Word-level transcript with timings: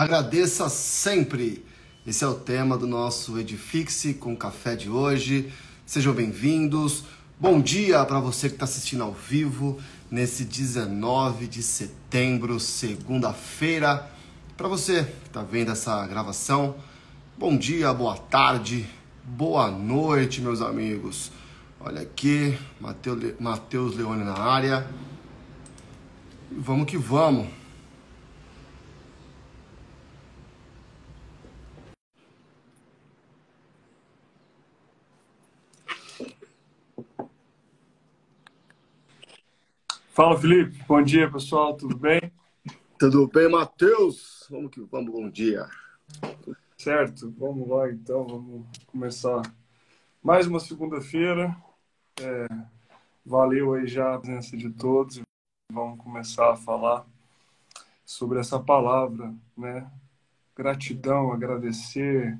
Agradeça 0.00 0.70
sempre. 0.70 1.62
Esse 2.06 2.24
é 2.24 2.26
o 2.26 2.32
tema 2.32 2.78
do 2.78 2.86
nosso 2.86 3.38
Edifixe 3.38 4.14
com 4.14 4.34
Café 4.34 4.74
de 4.74 4.88
hoje. 4.88 5.52
Sejam 5.84 6.14
bem-vindos. 6.14 7.04
Bom 7.38 7.60
dia 7.60 8.02
para 8.06 8.18
você 8.18 8.48
que 8.48 8.54
está 8.54 8.64
assistindo 8.64 9.04
ao 9.04 9.12
vivo 9.12 9.78
nesse 10.10 10.46
19 10.46 11.46
de 11.46 11.62
setembro, 11.62 12.58
segunda-feira. 12.58 14.10
Para 14.56 14.68
você 14.68 15.04
que 15.04 15.26
está 15.26 15.42
vendo 15.42 15.70
essa 15.70 16.06
gravação, 16.06 16.76
bom 17.36 17.54
dia, 17.54 17.92
boa 17.92 18.16
tarde, 18.16 18.88
boa 19.22 19.70
noite, 19.70 20.40
meus 20.40 20.62
amigos. 20.62 21.30
Olha 21.78 22.00
aqui, 22.00 22.56
Matheus 23.38 23.94
Leone 23.94 24.24
na 24.24 24.38
área. 24.38 24.88
Vamos 26.50 26.86
que 26.86 26.96
vamos. 26.96 27.59
Fala, 40.20 40.38
Felipe. 40.38 40.84
Bom 40.86 41.00
dia, 41.00 41.30
pessoal. 41.30 41.74
Tudo 41.74 41.96
bem? 41.96 42.20
Tudo 42.98 43.26
bem, 43.26 43.48
Matheus? 43.48 44.46
Vamos 44.50 44.70
que 44.70 44.78
vamos. 44.82 45.10
Bom 45.10 45.30
dia. 45.30 45.66
Certo. 46.76 47.34
Vamos 47.38 47.66
lá, 47.66 47.90
então. 47.90 48.26
Vamos 48.26 48.66
começar 48.86 49.40
mais 50.22 50.46
uma 50.46 50.60
segunda-feira. 50.60 51.56
É, 52.20 52.46
valeu 53.24 53.72
aí 53.72 53.86
já 53.86 54.14
a 54.14 54.18
presença 54.18 54.58
de 54.58 54.68
todos. 54.68 55.22
Vamos 55.72 55.98
começar 55.98 56.52
a 56.52 56.56
falar 56.56 57.06
sobre 58.04 58.40
essa 58.40 58.60
palavra, 58.60 59.34
né? 59.56 59.90
Gratidão, 60.54 61.32
agradecer, 61.32 62.38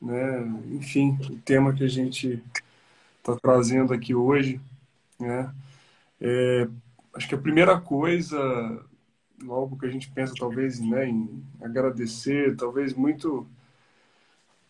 né? 0.00 0.40
Enfim, 0.72 1.16
o 1.30 1.38
tema 1.38 1.72
que 1.72 1.84
a 1.84 1.88
gente 1.88 2.42
está 3.18 3.36
trazendo 3.40 3.94
aqui 3.94 4.12
hoje, 4.12 4.60
né? 5.20 5.54
É, 6.20 6.66
acho 7.14 7.28
que 7.28 7.34
a 7.34 7.38
primeira 7.38 7.80
coisa, 7.80 8.38
logo 9.42 9.78
que 9.78 9.86
a 9.86 9.90
gente 9.90 10.10
pensa 10.10 10.34
talvez 10.36 10.80
né, 10.80 11.08
em 11.08 11.44
agradecer, 11.60 12.56
talvez 12.56 12.94
muito 12.94 13.46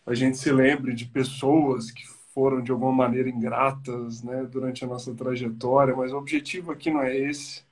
a 0.05 0.13
gente 0.13 0.37
se 0.37 0.51
lembre 0.51 0.93
de 0.93 1.05
pessoas 1.05 1.89
que 1.89 2.05
foram 2.33 2.61
de 2.61 2.71
alguma 2.71 2.91
maneira 2.91 3.29
ingratas 3.29 4.21
né, 4.23 4.43
durante 4.43 4.83
a 4.83 4.87
nossa 4.87 5.13
trajetória, 5.13 5.95
mas 5.95 6.11
o 6.11 6.17
objetivo 6.17 6.71
aqui 6.71 6.89
não 6.91 7.01
é 7.01 7.15
esse. 7.15 7.63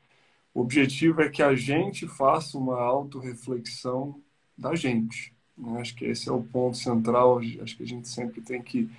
O 0.53 0.61
objetivo 0.61 1.21
é 1.21 1.29
que 1.29 1.41
a 1.41 1.55
gente 1.55 2.07
faça 2.07 2.57
uma 2.57 2.79
autorreflexão 2.79 4.21
da 4.57 4.75
gente. 4.75 5.33
Né? 5.57 5.81
Acho 5.81 5.95
que 5.95 6.05
esse 6.05 6.29
é 6.29 6.31
o 6.31 6.43
ponto 6.43 6.77
central. 6.77 7.39
Acho 7.61 7.75
que 7.75 7.83
a 7.83 7.87
gente 7.87 8.07
sempre 8.07 8.41
tem 8.41 8.61
que 8.61 8.89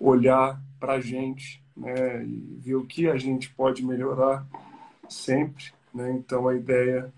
olhar 0.00 0.60
para 0.80 0.94
a 0.94 1.00
gente 1.00 1.62
né, 1.76 2.24
e 2.24 2.58
ver 2.60 2.74
o 2.74 2.86
que 2.86 3.08
a 3.08 3.16
gente 3.16 3.50
pode 3.50 3.84
melhorar 3.84 4.46
sempre. 5.08 5.72
Né? 5.92 6.12
Então, 6.12 6.48
a 6.48 6.54
ideia 6.54 7.12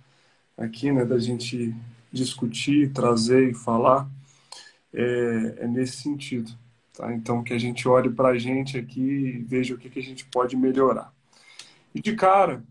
aqui 0.56 0.90
né, 0.90 1.04
da 1.04 1.18
gente 1.18 1.74
discutir, 2.12 2.92
trazer 2.92 3.50
e 3.50 3.54
falar 3.54 4.08
é, 4.92 5.58
é 5.58 5.66
nesse 5.66 5.98
sentido. 5.98 6.50
Tá? 6.92 7.12
Então, 7.12 7.42
que 7.42 7.52
a 7.52 7.58
gente 7.58 7.86
olhe 7.88 8.10
para 8.10 8.30
a 8.30 8.38
gente 8.38 8.78
aqui 8.78 9.00
e 9.00 9.38
veja 9.42 9.74
o 9.74 9.78
que, 9.78 9.90
que 9.90 9.98
a 9.98 10.02
gente 10.02 10.24
pode 10.26 10.56
melhorar. 10.56 11.12
E 11.94 12.00
de 12.00 12.14
cara, 12.14 12.62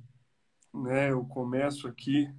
né, 0.74 1.12
eu 1.12 1.24
começo 1.26 1.88
aqui 1.88 2.30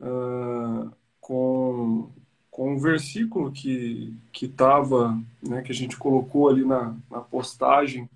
uh, 0.00 0.92
com, 1.20 2.10
com 2.50 2.74
um 2.74 2.78
versículo 2.78 3.50
que 3.50 4.16
que 4.32 4.46
estava, 4.46 5.20
né, 5.42 5.62
que 5.62 5.72
a 5.72 5.74
gente 5.74 5.96
colocou 5.96 6.48
ali 6.48 6.64
na, 6.64 6.96
na 7.10 7.20
postagem, 7.20 8.08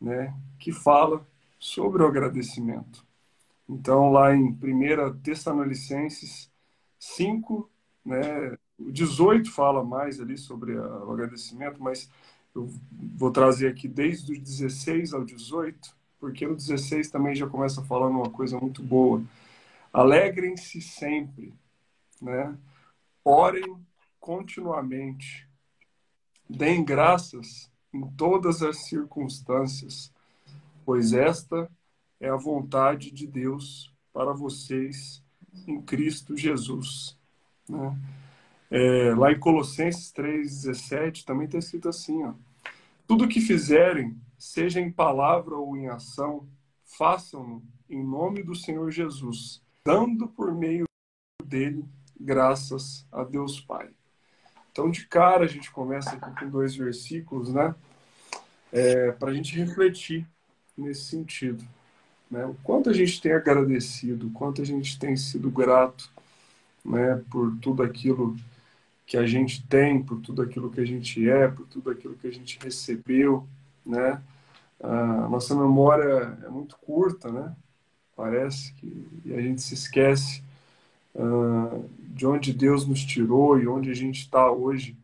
né, 0.00 0.34
que 0.58 0.72
fala 0.72 1.26
sobre 1.58 2.02
o 2.02 2.06
agradecimento. 2.06 3.05
Então, 3.68 4.10
lá 4.10 4.34
em 4.34 4.50
1 4.50 5.18
Tessalonicenses 5.22 6.50
5, 6.98 7.68
né, 8.04 8.56
o 8.78 8.92
18 8.92 9.50
fala 9.50 9.82
mais 9.82 10.20
ali 10.20 10.38
sobre 10.38 10.76
o 10.76 11.12
agradecimento, 11.12 11.82
mas 11.82 12.10
eu 12.54 12.70
vou 13.16 13.30
trazer 13.30 13.68
aqui 13.68 13.88
desde 13.88 14.32
o 14.32 14.40
16 14.40 15.12
ao 15.12 15.24
18, 15.24 15.94
porque 16.18 16.46
no 16.46 16.54
16 16.54 17.10
também 17.10 17.34
já 17.34 17.46
começa 17.46 17.82
falando 17.82 18.16
uma 18.16 18.30
coisa 18.30 18.58
muito 18.58 18.82
boa. 18.82 19.22
Alegrem-se 19.92 20.80
sempre, 20.80 21.52
né? 22.20 22.56
Orem 23.24 23.76
continuamente. 24.20 25.48
Deem 26.48 26.84
graças 26.84 27.70
em 27.92 28.06
todas 28.10 28.62
as 28.62 28.84
circunstâncias, 28.86 30.12
pois 30.84 31.12
esta 31.12 31.68
é 32.20 32.28
a 32.28 32.36
vontade 32.36 33.10
de 33.10 33.26
Deus 33.26 33.92
para 34.12 34.32
vocês 34.32 35.22
em 35.66 35.80
Cristo 35.80 36.36
Jesus. 36.36 37.18
Né? 37.68 37.96
É, 38.70 39.14
lá 39.14 39.32
em 39.32 39.38
Colossenses 39.38 40.12
3,17 40.12 41.24
também 41.24 41.46
está 41.46 41.58
escrito 41.58 41.88
assim: 41.88 42.24
ó, 42.24 42.32
tudo 43.06 43.28
que 43.28 43.40
fizerem, 43.40 44.16
seja 44.38 44.80
em 44.80 44.90
palavra 44.90 45.54
ou 45.56 45.76
em 45.76 45.88
ação, 45.88 46.48
façam-no 46.84 47.62
em 47.88 48.02
nome 48.02 48.42
do 48.42 48.54
Senhor 48.54 48.90
Jesus, 48.90 49.62
dando 49.84 50.26
por 50.28 50.54
meio 50.54 50.84
dele 51.44 51.84
graças 52.18 53.06
a 53.12 53.22
Deus 53.22 53.60
Pai. 53.60 53.90
Então, 54.72 54.90
de 54.90 55.06
cara, 55.06 55.44
a 55.44 55.48
gente 55.48 55.70
começa 55.70 56.16
com 56.18 56.50
dois 56.50 56.74
versículos, 56.74 57.52
né? 57.52 57.74
É, 58.72 59.12
para 59.12 59.30
a 59.30 59.34
gente 59.34 59.56
refletir 59.56 60.26
nesse 60.76 61.04
sentido. 61.04 61.64
Né? 62.30 62.44
O 62.44 62.54
quanto 62.62 62.90
a 62.90 62.92
gente 62.92 63.20
tem 63.20 63.32
agradecido, 63.32 64.26
o 64.26 64.32
quanto 64.32 64.62
a 64.62 64.64
gente 64.64 64.98
tem 64.98 65.16
sido 65.16 65.50
grato 65.50 66.10
né, 66.84 67.22
por 67.30 67.56
tudo 67.60 67.82
aquilo 67.82 68.36
que 69.06 69.16
a 69.16 69.26
gente 69.26 69.64
tem, 69.66 70.02
por 70.02 70.20
tudo 70.20 70.42
aquilo 70.42 70.70
que 70.70 70.80
a 70.80 70.84
gente 70.84 71.28
é, 71.28 71.48
por 71.48 71.66
tudo 71.66 71.90
aquilo 71.90 72.16
que 72.16 72.26
a 72.26 72.32
gente 72.32 72.58
recebeu, 72.62 73.46
né? 73.84 74.20
A 74.80 75.28
nossa 75.28 75.54
memória 75.54 76.38
é 76.44 76.48
muito 76.48 76.76
curta, 76.78 77.30
né? 77.30 77.54
Parece 78.16 78.72
que 78.74 79.06
e 79.24 79.32
a 79.32 79.40
gente 79.40 79.62
se 79.62 79.74
esquece 79.74 80.42
uh, 81.14 81.88
de 82.00 82.26
onde 82.26 82.52
Deus 82.52 82.86
nos 82.86 83.04
tirou 83.04 83.58
e 83.58 83.68
onde 83.68 83.90
a 83.90 83.94
gente 83.94 84.20
está 84.20 84.50
hoje. 84.50 84.96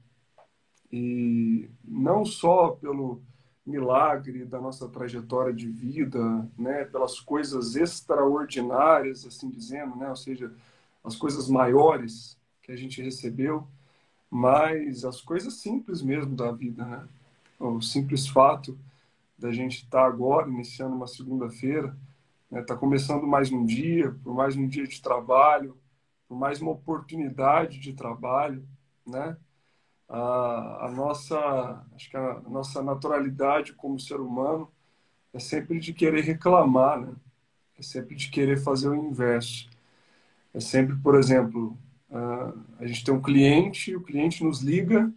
E 0.93 1.71
não 1.85 2.25
só 2.25 2.71
pelo 2.71 3.21
milagre 3.65 4.45
da 4.45 4.61
nossa 4.61 4.89
trajetória 4.89 5.53
de 5.53 5.69
vida, 5.69 6.49
né, 6.59 6.85
pelas 6.85 7.21
coisas 7.21 7.77
extraordinárias, 7.77 9.25
assim 9.25 9.49
dizendo, 9.49 9.97
né, 9.97 10.09
ou 10.09 10.17
seja, 10.17 10.53
as 11.05 11.17
coisas 11.17 11.49
maiores 11.49 12.37
que 12.63 12.73
a 12.73 12.77
gente 12.77 13.03
recebeu, 13.03 13.67
mas 14.31 15.05
as 15.05 15.21
coisas 15.21 15.55
simples 15.55 16.03
mesmo 16.03 16.35
da 16.35 16.51
vida, 16.53 16.85
né? 16.85 17.09
O 17.59 17.81
simples 17.81 18.27
fato 18.27 18.79
da 19.39 19.53
gente 19.53 19.85
estar 19.85 20.03
tá 20.03 20.07
agora 20.07 20.49
iniciando 20.49 20.97
uma 20.97 21.07
segunda-feira, 21.07 21.97
né, 22.51 22.63
tá 22.63 22.77
começando 22.77 23.27
mais 23.27 23.53
um 23.53 23.65
dia, 23.65 24.13
por 24.25 24.35
mais 24.35 24.57
um 24.57 24.67
dia 24.67 24.87
de 24.87 25.01
trabalho, 25.03 25.77
por 26.29 26.37
mais 26.37 26.61
uma 26.61 26.73
oportunidade 26.73 27.79
de 27.79 27.93
trabalho, 27.93 28.67
né? 29.07 29.37
A, 30.13 30.87
a 30.87 30.91
nossa 30.91 31.85
acho 31.95 32.11
que 32.11 32.17
a 32.17 32.41
nossa 32.43 32.83
naturalidade 32.83 33.73
como 33.73 33.99
ser 33.99 34.21
humano 34.21 34.71
é 35.33 35.39
sempre 35.39 35.81
de 35.81 35.95
querer 35.95 36.23
reclamar, 36.23 37.01
né? 37.01 37.15
É 37.79 37.83
sempre 37.83 38.15
de 38.15 38.31
querer 38.31 38.59
fazer 38.59 38.89
o 38.89 38.95
inverso. 38.95 39.71
É 40.55 40.61
sempre, 40.61 40.95
por 40.97 41.15
exemplo, 41.15 41.79
a 42.79 42.87
gente 42.87 43.05
tem 43.05 43.15
um 43.15 43.23
cliente, 43.23 43.97
o 43.97 44.03
cliente 44.03 44.45
nos 44.45 44.61
liga 44.61 45.11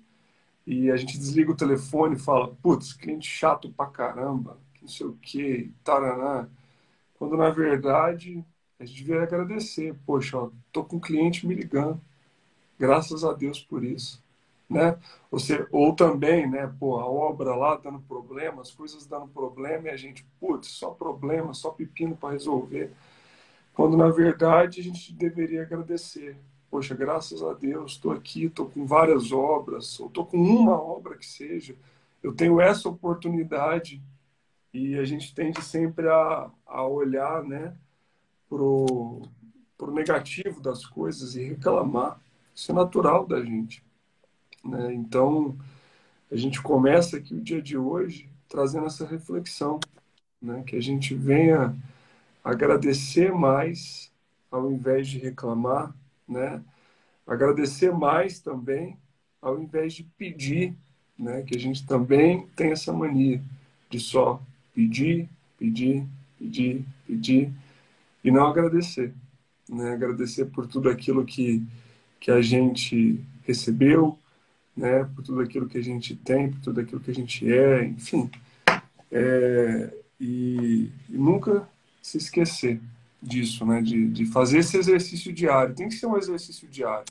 e 0.66 0.90
a 0.90 0.98
gente 0.98 1.18
desliga 1.18 1.52
o 1.52 1.58
telefone 1.58 2.16
e 2.16 2.20
fala, 2.20 2.56
putz, 2.56 2.94
cliente 2.94 3.28
chato 3.28 3.70
pra 3.72 3.88
caramba, 3.88 4.58
não 4.82 4.88
sei 4.88 5.06
o 5.08 5.14
que, 5.22 5.74
taraná. 5.84 6.48
Quando 7.16 7.38
na 7.38 7.50
verdade 7.50 8.46
a 8.80 8.86
gente 8.86 9.04
devia 9.04 9.24
agradecer, 9.24 9.96
poxa, 10.06 10.38
ó, 10.38 10.52
tô 10.72 10.86
com 10.86 10.98
um 10.98 11.02
cliente 11.02 11.46
me 11.46 11.54
ligando, 11.56 12.00
graças 12.80 13.26
a 13.26 13.34
Deus 13.34 13.62
por 13.62 13.84
isso 13.84 14.25
né? 14.70 14.98
Ou, 15.32 15.40
seja, 15.40 15.68
ou 15.72 15.96
também, 15.96 16.50
né, 16.50 16.72
pô, 16.80 16.98
a 17.00 17.06
obra 17.06 17.56
lá 17.56 17.76
dando 17.76 18.00
problema, 18.00 18.62
as 18.62 18.72
coisas 18.72 19.06
dando 19.06 19.28
problema 19.28 19.88
e 19.88 19.92
a 19.92 19.98
gente, 19.98 20.26
putz, 20.40 20.70
só 20.70 20.92
problema, 20.92 21.54
só 21.54 21.70
pepino 21.72 22.16
para 22.16 22.32
resolver. 22.32 22.92
Quando 23.74 23.98
na 23.98 24.10
verdade 24.10 24.80
a 24.80 24.84
gente 24.84 25.14
deveria 25.14 25.64
agradecer. 25.64 26.38
Poxa, 26.70 26.96
graças 26.96 27.44
a 27.44 27.54
Deus, 27.54 27.94
estou 27.94 28.12
aqui, 28.12 28.46
estou 28.46 28.70
com 28.70 28.86
várias 28.86 29.32
obras, 29.32 30.00
ou 30.00 30.08
estou 30.08 30.26
com 30.26 30.38
uma 30.38 30.74
obra 30.82 31.18
que 31.18 31.26
seja, 31.26 31.76
eu 32.24 32.34
tenho 32.34 32.60
essa 32.60 32.90
oportunidade 32.90 34.02
e 34.74 34.98
a 34.98 35.06
gente 35.06 35.34
tende 35.34 35.62
sempre 35.62 36.10
a, 36.10 36.50
a 36.66 36.86
olhar, 36.86 37.44
né, 37.44 37.78
pro, 38.50 39.22
pro 39.78 39.94
negativo 39.94 40.62
das 40.62 40.86
coisas 40.86 41.36
e 41.36 41.44
reclamar 41.44 42.20
Isso 42.54 42.72
é 42.72 42.76
natural 42.76 43.26
da 43.26 43.44
gente. 43.44 43.84
Né? 44.66 44.94
Então, 44.96 45.56
a 46.32 46.36
gente 46.36 46.62
começa 46.62 47.18
aqui 47.18 47.36
o 47.36 47.42
dia 47.42 47.62
de 47.62 47.78
hoje 47.78 48.28
trazendo 48.50 48.88
essa 48.88 49.06
reflexão, 49.06 49.80
né? 50.42 50.64
que 50.66 50.76
a 50.76 50.82
gente 50.82 51.14
venha 51.14 51.76
agradecer 52.44 53.32
mais 53.32 54.12
ao 54.52 54.72
invés 54.72 55.08
de 55.08 55.20
reclamar, 55.20 55.94
né? 56.28 56.62
agradecer 57.28 57.92
mais 57.92 58.40
também 58.40 58.98
ao 59.42 59.62
invés 59.62 59.94
de 59.94 60.04
pedir, 60.18 60.76
né? 61.18 61.44
que 61.44 61.56
a 61.56 61.60
gente 61.60 61.86
também 61.86 62.48
tem 62.56 62.72
essa 62.72 62.92
mania 62.92 63.42
de 63.90 64.00
só 64.00 64.42
pedir, 64.74 65.30
pedir, 65.60 66.06
pedir, 66.40 66.84
pedir 67.06 67.54
e 68.24 68.32
não 68.32 68.48
agradecer. 68.48 69.14
Né? 69.70 69.94
Agradecer 69.94 70.46
por 70.46 70.66
tudo 70.66 70.90
aquilo 70.90 71.24
que, 71.24 71.64
que 72.20 72.32
a 72.32 72.42
gente 72.42 73.24
recebeu, 73.44 74.18
né? 74.76 75.04
por 75.16 75.24
tudo 75.24 75.42
aquilo 75.42 75.68
que 75.68 75.78
a 75.78 75.84
gente 75.84 76.16
tem, 76.16 76.52
por 76.52 76.60
tudo 76.60 76.82
aquilo 76.82 77.00
que 77.00 77.12
a 77.12 77.16
gente 77.16 77.52
é, 77.52 77.86
enfim. 77.86 78.30
É, 79.12 79.94
e, 80.20 80.92
e, 81.10 81.18
nunca 81.18 81.68
se 82.02 82.18
esquecer 82.18 82.82
disso, 83.22 83.66
né? 83.66 83.82
de, 83.82 84.10
de 84.10 84.26
fazer 84.26 84.60
esse 84.60 84.78
exercício 84.78 85.32
diário. 85.32 85.76
Tem 85.76 85.88
que 85.88 85.96
ser 85.96 86.08
um 86.08 86.18
exercício 86.18 86.68
diário. 86.68 87.06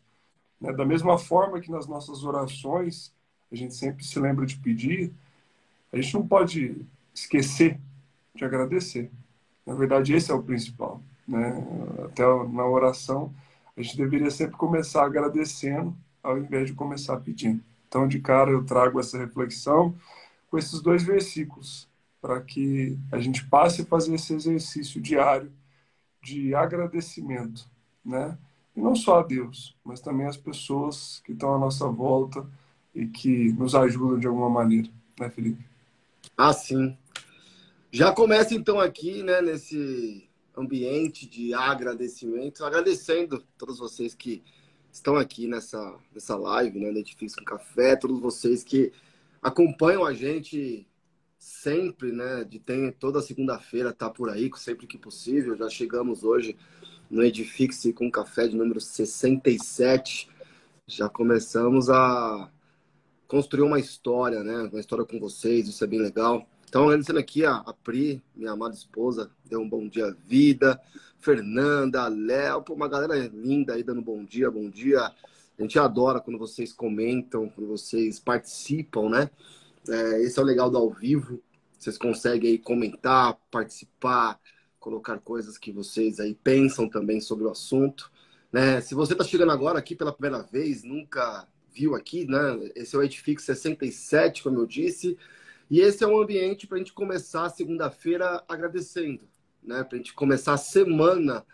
Né? 0.60 0.72
Da 0.72 0.84
mesma 0.84 1.18
forma 1.18 1.60
que 1.60 1.70
nas 1.70 1.86
nossas 1.86 2.24
orações 2.24 3.12
a 3.50 3.56
gente 3.56 3.74
sempre 3.74 4.04
se 4.04 4.18
lembra 4.18 4.44
de 4.44 4.56
pedir, 4.56 5.12
a 5.92 5.96
gente 5.96 6.14
não 6.14 6.26
pode 6.26 6.84
esquecer 7.14 7.78
de 8.34 8.44
agradecer. 8.44 9.10
Na 9.64 9.74
verdade, 9.74 10.12
esse 10.12 10.30
é 10.30 10.34
o 10.34 10.42
principal. 10.42 11.00
Né? 11.26 11.64
Até 12.04 12.22
na 12.22 12.66
oração, 12.66 13.32
a 13.76 13.82
gente 13.82 13.96
deveria 13.96 14.30
sempre 14.30 14.56
começar 14.56 15.04
agradecendo 15.04 15.96
ao 16.24 16.38
invés 16.38 16.66
de 16.66 16.74
começar 16.74 17.18
pedindo. 17.18 17.62
Então, 17.86 18.08
de 18.08 18.18
cara, 18.18 18.50
eu 18.50 18.64
trago 18.64 18.98
essa 18.98 19.18
reflexão 19.18 19.94
com 20.50 20.58
esses 20.58 20.80
dois 20.80 21.02
versículos, 21.02 21.86
para 22.20 22.40
que 22.40 22.98
a 23.12 23.18
gente 23.20 23.44
passe 23.44 23.82
a 23.82 23.84
fazer 23.84 24.14
esse 24.14 24.32
exercício 24.34 25.00
diário 25.00 25.52
de 26.22 26.54
agradecimento, 26.54 27.68
né? 28.04 28.36
E 28.74 28.80
não 28.80 28.96
só 28.96 29.20
a 29.20 29.22
Deus, 29.22 29.76
mas 29.84 30.00
também 30.00 30.26
as 30.26 30.36
pessoas 30.36 31.20
que 31.24 31.32
estão 31.32 31.54
à 31.54 31.58
nossa 31.58 31.86
volta 31.86 32.44
e 32.94 33.06
que 33.06 33.52
nos 33.52 33.74
ajudam 33.74 34.18
de 34.18 34.26
alguma 34.26 34.48
maneira, 34.48 34.88
né, 35.20 35.28
Felipe? 35.28 35.64
Ah, 36.36 36.52
sim. 36.52 36.96
Já 37.92 38.10
começa 38.10 38.54
então 38.54 38.80
aqui, 38.80 39.22
né, 39.22 39.40
nesse 39.40 40.28
ambiente 40.56 41.28
de 41.28 41.54
agradecimento, 41.54 42.64
agradecendo 42.64 43.44
todos 43.56 43.78
vocês 43.78 44.14
que 44.14 44.42
estão 44.94 45.16
aqui 45.16 45.48
nessa, 45.48 45.98
nessa 46.14 46.36
live, 46.36 46.78
né, 46.78 46.88
Edifício 47.00 47.38
com 47.38 47.44
Café, 47.44 47.96
todos 47.96 48.20
vocês 48.20 48.62
que 48.62 48.92
acompanham 49.42 50.06
a 50.06 50.14
gente 50.14 50.86
sempre, 51.36 52.12
né, 52.12 52.44
de 52.44 52.60
tem 52.60 52.92
toda 52.92 53.20
segunda-feira 53.20 53.92
tá 53.92 54.08
por 54.08 54.30
aí, 54.30 54.48
sempre 54.54 54.86
que 54.86 54.96
possível. 54.96 55.56
Já 55.56 55.68
chegamos 55.68 56.22
hoje 56.22 56.56
no 57.10 57.24
Edifice 57.24 57.92
com 57.92 58.08
Café 58.08 58.46
de 58.46 58.56
número 58.56 58.80
67. 58.80 60.30
Já 60.86 61.08
começamos 61.08 61.90
a 61.90 62.48
construir 63.26 63.64
uma 63.64 63.80
história, 63.80 64.44
né, 64.44 64.70
uma 64.70 64.80
história 64.80 65.04
com 65.04 65.18
vocês, 65.18 65.66
isso 65.66 65.82
é 65.82 65.88
bem 65.88 65.98
legal. 65.98 66.48
Então, 66.74 66.86
agradecendo 66.86 67.20
aqui 67.20 67.46
a, 67.46 67.58
a 67.58 67.72
Pri, 67.72 68.20
minha 68.34 68.50
amada 68.50 68.74
esposa, 68.74 69.30
deu 69.44 69.60
um 69.60 69.68
bom 69.68 69.86
dia 69.86 70.10
vida. 70.26 70.80
Fernanda, 71.20 72.08
Léo, 72.08 72.64
uma 72.70 72.88
galera 72.88 73.14
linda 73.32 73.74
aí 73.74 73.84
dando 73.84 74.02
bom 74.02 74.24
dia, 74.24 74.50
bom 74.50 74.68
dia. 74.68 75.02
A 75.02 75.62
gente 75.62 75.78
adora 75.78 76.20
quando 76.20 76.36
vocês 76.36 76.72
comentam, 76.72 77.48
quando 77.48 77.68
vocês 77.68 78.18
participam, 78.18 79.08
né? 79.08 79.30
É, 79.88 80.22
esse 80.22 80.36
é 80.36 80.42
o 80.42 80.44
legal 80.44 80.68
do 80.68 80.76
ao 80.76 80.90
vivo. 80.90 81.40
Vocês 81.78 81.96
conseguem 81.96 82.50
aí 82.50 82.58
comentar, 82.58 83.38
participar, 83.52 84.40
colocar 84.80 85.20
coisas 85.20 85.56
que 85.56 85.70
vocês 85.70 86.18
aí 86.18 86.34
pensam 86.34 86.88
também 86.88 87.20
sobre 87.20 87.44
o 87.44 87.50
assunto. 87.52 88.10
Né? 88.52 88.80
Se 88.80 88.96
você 88.96 89.12
está 89.12 89.22
chegando 89.22 89.52
agora 89.52 89.78
aqui 89.78 89.94
pela 89.94 90.12
primeira 90.12 90.42
vez, 90.42 90.82
nunca 90.82 91.46
viu 91.72 91.94
aqui, 91.94 92.26
né? 92.26 92.72
Esse 92.74 92.96
é 92.96 92.98
o 92.98 93.02
Edifix 93.04 93.44
67, 93.44 94.42
como 94.42 94.58
eu 94.58 94.66
disse. 94.66 95.16
E 95.70 95.80
esse 95.80 96.04
é 96.04 96.06
um 96.06 96.20
ambiente 96.20 96.66
para 96.66 96.76
a 96.76 96.78
gente 96.78 96.92
começar 96.92 97.48
segunda-feira 97.48 98.44
agradecendo, 98.48 99.28
né? 99.62 99.82
Para 99.82 99.96
a 99.96 99.98
gente 99.98 100.12
começar 100.12 100.54
a 100.54 100.58
semana 100.58 101.44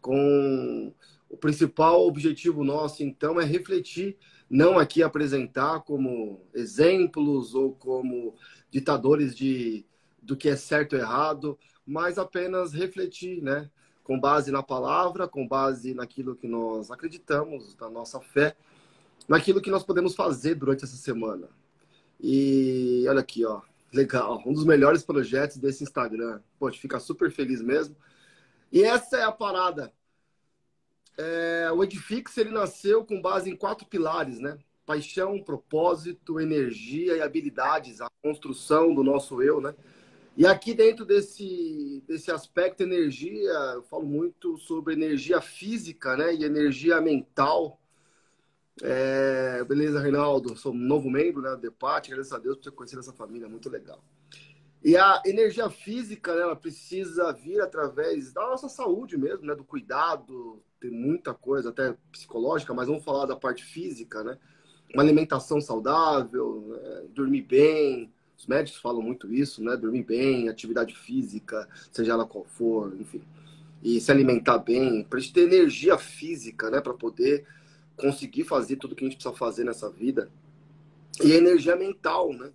com 0.00 0.92
o 1.28 1.36
principal 1.36 2.06
objetivo 2.06 2.62
nosso, 2.62 3.02
então, 3.02 3.40
é 3.40 3.44
refletir, 3.44 4.16
não 4.48 4.78
aqui 4.78 5.02
apresentar 5.02 5.80
como 5.80 6.46
exemplos 6.54 7.54
ou 7.54 7.72
como 7.74 8.34
ditadores 8.70 9.34
de 9.34 9.84
do 10.22 10.36
que 10.36 10.48
é 10.48 10.56
certo 10.56 10.94
ou 10.94 10.98
errado, 10.98 11.58
mas 11.86 12.18
apenas 12.18 12.72
refletir, 12.72 13.42
né? 13.42 13.70
Com 14.02 14.18
base 14.18 14.50
na 14.50 14.62
palavra, 14.62 15.28
com 15.28 15.46
base 15.46 15.94
naquilo 15.94 16.34
que 16.34 16.48
nós 16.48 16.90
acreditamos, 16.90 17.76
na 17.76 17.90
nossa 17.90 18.20
fé, 18.20 18.56
naquilo 19.28 19.60
que 19.60 19.70
nós 19.70 19.82
podemos 19.82 20.14
fazer 20.14 20.54
durante 20.54 20.84
essa 20.84 20.96
semana, 20.96 21.48
e 22.20 23.04
olha 23.08 23.20
aqui, 23.20 23.44
ó. 23.44 23.60
Legal. 23.92 24.42
Um 24.44 24.52
dos 24.52 24.64
melhores 24.64 25.04
projetos 25.04 25.56
desse 25.56 25.84
Instagram. 25.84 26.40
Pô, 26.58 26.70
te 26.70 26.80
fica 26.80 26.98
super 26.98 27.30
feliz 27.30 27.62
mesmo. 27.62 27.96
E 28.72 28.82
essa 28.82 29.16
é 29.18 29.22
a 29.22 29.30
parada. 29.30 29.92
É, 31.16 31.70
o 31.72 31.84
Edifix 31.84 32.36
ele 32.36 32.50
nasceu 32.50 33.04
com 33.04 33.22
base 33.22 33.48
em 33.48 33.56
quatro 33.56 33.86
pilares, 33.86 34.40
né? 34.40 34.58
Paixão, 34.84 35.40
propósito, 35.42 36.40
energia 36.40 37.16
e 37.16 37.22
habilidades, 37.22 38.00
a 38.00 38.08
construção 38.20 38.92
do 38.92 39.04
nosso 39.04 39.40
eu, 39.40 39.60
né? 39.60 39.74
E 40.36 40.44
aqui 40.44 40.74
dentro 40.74 41.04
desse, 41.04 42.02
desse 42.08 42.32
aspecto 42.32 42.82
energia, 42.82 43.52
eu 43.74 43.82
falo 43.84 44.04
muito 44.04 44.58
sobre 44.58 44.94
energia 44.94 45.40
física, 45.40 46.16
né? 46.16 46.34
E 46.34 46.42
energia 46.42 47.00
mental, 47.00 47.80
é, 48.82 49.62
beleza, 49.64 50.00
Reinaldo? 50.00 50.56
Sou 50.56 50.72
novo 50.72 51.08
membro 51.08 51.42
né, 51.42 51.50
do 51.50 51.58
DEPAT, 51.58 52.08
agradeço 52.08 52.34
a 52.34 52.38
Deus 52.38 52.56
por 52.56 52.64
ter 52.64 52.70
conhecido 52.72 53.00
essa 53.00 53.12
família, 53.12 53.48
muito 53.48 53.70
legal. 53.70 54.02
E 54.82 54.96
a 54.96 55.22
energia 55.24 55.70
física, 55.70 56.34
né, 56.34 56.42
ela 56.42 56.56
precisa 56.56 57.32
vir 57.32 57.60
através 57.60 58.32
da 58.32 58.42
nossa 58.42 58.68
saúde 58.68 59.16
mesmo, 59.16 59.46
né, 59.46 59.54
do 59.54 59.64
cuidado, 59.64 60.62
tem 60.78 60.90
muita 60.90 61.32
coisa, 61.32 61.70
até 61.70 61.96
psicológica, 62.12 62.74
mas 62.74 62.88
vamos 62.88 63.04
falar 63.04 63.24
da 63.24 63.36
parte 63.36 63.64
física, 63.64 64.22
né? 64.22 64.36
Uma 64.92 65.02
alimentação 65.02 65.60
saudável, 65.60 66.66
né, 66.68 67.04
dormir 67.14 67.42
bem, 67.42 68.12
os 68.36 68.46
médicos 68.46 68.80
falam 68.80 69.00
muito 69.00 69.32
isso, 69.32 69.64
né? 69.64 69.74
Dormir 69.76 70.02
bem, 70.02 70.50
atividade 70.50 70.94
física, 70.94 71.66
seja 71.90 72.12
ela 72.12 72.26
qual 72.26 72.44
for, 72.44 72.94
enfim. 73.00 73.22
E 73.82 73.98
se 74.00 74.10
alimentar 74.12 74.58
bem, 74.58 75.02
para 75.04 75.18
a 75.18 75.22
gente 75.22 75.32
ter 75.32 75.42
energia 75.42 75.96
física, 75.96 76.70
né? 76.70 76.82
Para 76.82 76.92
poder 76.92 77.46
conseguir 77.96 78.44
fazer 78.44 78.76
tudo 78.76 78.94
que 78.94 79.04
a 79.04 79.08
gente 79.08 79.16
precisa 79.16 79.34
fazer 79.34 79.64
nessa 79.64 79.90
vida. 79.90 80.30
E 81.22 81.32
a 81.32 81.36
energia 81.36 81.76
mental, 81.76 82.32
né? 82.32 82.50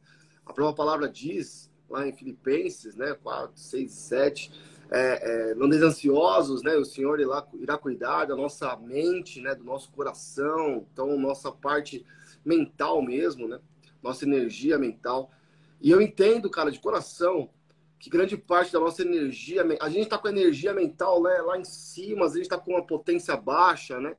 A 0.45 0.53
própria 0.53 0.75
palavra 0.75 1.07
diz, 1.07 1.69
lá 1.89 2.07
em 2.07 2.11
Filipenses, 2.11 2.95
né, 2.95 3.15
4, 3.23 3.59
6 3.59 3.91
7, 3.91 4.51
é, 4.91 5.51
é, 5.51 5.55
não 5.55 5.67
ansiosos, 5.67 6.63
né, 6.63 6.75
o 6.75 6.83
Senhor 6.83 7.19
irá, 7.19 7.45
irá 7.53 7.77
cuidar 7.77 8.25
da 8.25 8.35
nossa 8.35 8.75
mente, 8.77 9.39
né, 9.41 9.53
do 9.53 9.63
nosso 9.63 9.91
coração, 9.91 10.87
então 10.91 11.17
nossa 11.17 11.51
parte 11.51 12.03
mental 12.43 13.01
mesmo, 13.01 13.47
né, 13.47 13.59
nossa 14.01 14.25
energia 14.25 14.77
mental. 14.77 15.31
E 15.79 15.91
eu 15.91 16.01
entendo, 16.01 16.49
cara, 16.49 16.71
de 16.71 16.79
coração, 16.79 17.49
que 17.99 18.09
grande 18.09 18.35
parte 18.37 18.73
da 18.73 18.79
nossa 18.79 19.01
energia, 19.01 19.63
a 19.79 19.89
gente 19.89 20.03
está 20.03 20.17
com 20.17 20.27
a 20.27 20.31
energia 20.31 20.73
mental 20.73 21.21
né, 21.21 21.37
lá 21.41 21.59
em 21.59 21.65
cima, 21.65 22.25
a 22.25 22.29
gente 22.29 22.41
está 22.41 22.57
com 22.57 22.71
uma 22.71 22.85
potência 22.85 23.35
baixa, 23.35 23.99
né? 23.99 24.15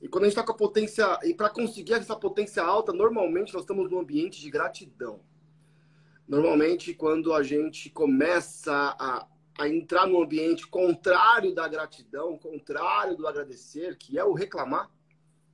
E 0.00 0.08
quando 0.08 0.24
a 0.24 0.26
gente 0.28 0.38
está 0.38 0.44
com 0.44 0.52
a 0.52 0.56
potência, 0.56 1.18
e 1.22 1.34
para 1.34 1.50
conseguir 1.50 1.92
essa 1.92 2.16
potência 2.16 2.62
alta, 2.62 2.92
normalmente 2.92 3.52
nós 3.52 3.62
estamos 3.62 3.90
num 3.90 4.00
ambiente 4.00 4.40
de 4.40 4.50
gratidão. 4.50 5.20
Normalmente, 6.26 6.94
quando 6.94 7.34
a 7.34 7.42
gente 7.42 7.90
começa 7.90 8.72
a, 8.98 9.26
a 9.58 9.68
entrar 9.68 10.06
num 10.06 10.22
ambiente 10.22 10.66
contrário 10.66 11.54
da 11.54 11.68
gratidão, 11.68 12.38
contrário 12.38 13.16
do 13.16 13.26
agradecer, 13.26 13.96
que 13.98 14.18
é 14.18 14.24
o 14.24 14.32
reclamar, 14.32 14.90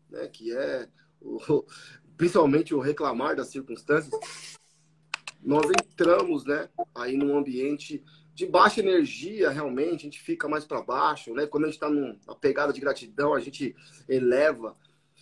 né? 0.08 0.28
que 0.28 0.54
é 0.54 0.88
o, 1.20 1.64
principalmente 2.16 2.74
o 2.74 2.80
reclamar 2.80 3.34
das 3.34 3.48
circunstâncias, 3.48 4.12
nós 5.42 5.64
entramos 5.70 6.44
né, 6.44 6.68
aí 6.94 7.16
num 7.16 7.36
ambiente 7.36 8.02
de 8.36 8.44
baixa 8.44 8.80
energia, 8.80 9.48
realmente, 9.48 10.02
a 10.02 10.04
gente 10.04 10.20
fica 10.20 10.46
mais 10.46 10.62
para 10.66 10.82
baixo, 10.82 11.32
né? 11.32 11.46
Quando 11.46 11.64
a 11.64 11.66
gente 11.68 11.76
está 11.76 11.88
numa 11.88 12.36
pegada 12.38 12.70
de 12.70 12.78
gratidão, 12.78 13.32
a 13.32 13.40
gente 13.40 13.74
eleva. 14.06 14.76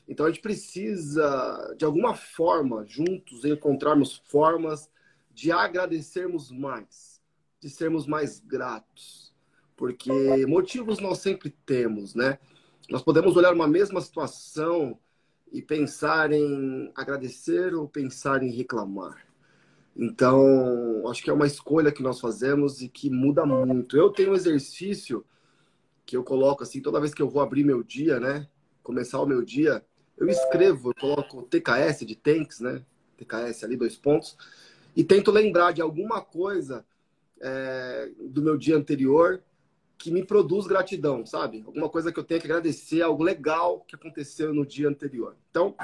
Então 0.09 0.27
a 0.27 0.31
gente 0.31 0.43
precisa, 0.43 1.77
de 1.79 1.85
alguma 1.85 2.17
forma, 2.17 2.85
juntos, 2.89 3.45
encontrarmos 3.45 4.17
formas 4.17 4.91
de 5.33 5.53
agradecermos 5.53 6.51
mais, 6.51 7.23
de 7.61 7.71
sermos 7.71 8.05
mais 8.05 8.41
gratos. 8.41 9.33
Porque 9.77 10.45
motivos 10.49 10.99
nós 10.99 11.19
sempre 11.19 11.51
temos, 11.65 12.17
né? 12.17 12.41
Nós 12.91 13.03
podemos 13.03 13.37
olhar 13.37 13.55
uma 13.55 13.69
mesma 13.69 14.01
situação 14.01 14.99
e 15.53 15.63
pensar 15.63 16.33
em 16.33 16.91
agradecer 16.97 17.77
ou 17.77 17.89
pensar 17.89 18.43
em 18.43 18.51
reclamar. 18.51 19.25
Então, 19.97 21.07
acho 21.09 21.23
que 21.23 21.31
é 21.31 21.33
uma 21.33 21.47
escolha 21.47 21.93
que 21.93 22.03
nós 22.03 22.21
fazemos 22.21 22.83
e 22.83 22.89
que 22.89 23.09
muda 23.09 23.47
muito. 23.47 23.97
Eu 23.97 24.11
tenho 24.11 24.33
um 24.33 24.35
exercício 24.35 25.25
que 26.05 26.17
eu 26.17 26.25
coloco 26.25 26.63
assim, 26.63 26.81
toda 26.81 27.01
vez 27.01 27.15
que 27.15 27.23
eu 27.23 27.29
vou 27.29 27.41
abrir 27.41 27.65
meu 27.65 27.83
dia, 27.83 28.19
né? 28.19 28.49
Começar 28.83 29.21
o 29.21 29.27
meu 29.27 29.43
dia, 29.43 29.85
eu 30.17 30.29
escrevo, 30.29 30.91
eu 30.91 30.95
coloco 30.95 31.43
TKS 31.43 32.05
de 32.05 32.15
tanks, 32.15 32.61
né? 32.61 32.85
TKS 33.17 33.65
ali, 33.65 33.77
dois 33.77 33.97
pontos, 33.97 34.37
e 34.97 35.05
tento 35.05 35.31
lembrar 35.31 35.73
de 35.73 35.81
alguma 35.81 36.21
coisa 36.21 36.85
é, 37.41 38.11
do 38.21 38.43
meu 38.43 38.57
dia 38.57 38.77
anterior 38.77 39.43
que 39.97 40.11
me 40.11 40.25
produz 40.25 40.67
gratidão, 40.67 41.25
sabe? 41.25 41.63
Alguma 41.65 41.89
coisa 41.89 42.13
que 42.13 42.19
eu 42.19 42.25
tenha 42.25 42.41
que 42.41 42.47
agradecer, 42.47 43.01
algo 43.01 43.23
legal 43.23 43.81
que 43.81 43.95
aconteceu 43.95 44.53
no 44.53 44.67
dia 44.67 44.89
anterior. 44.89 45.37
Então, 45.51 45.75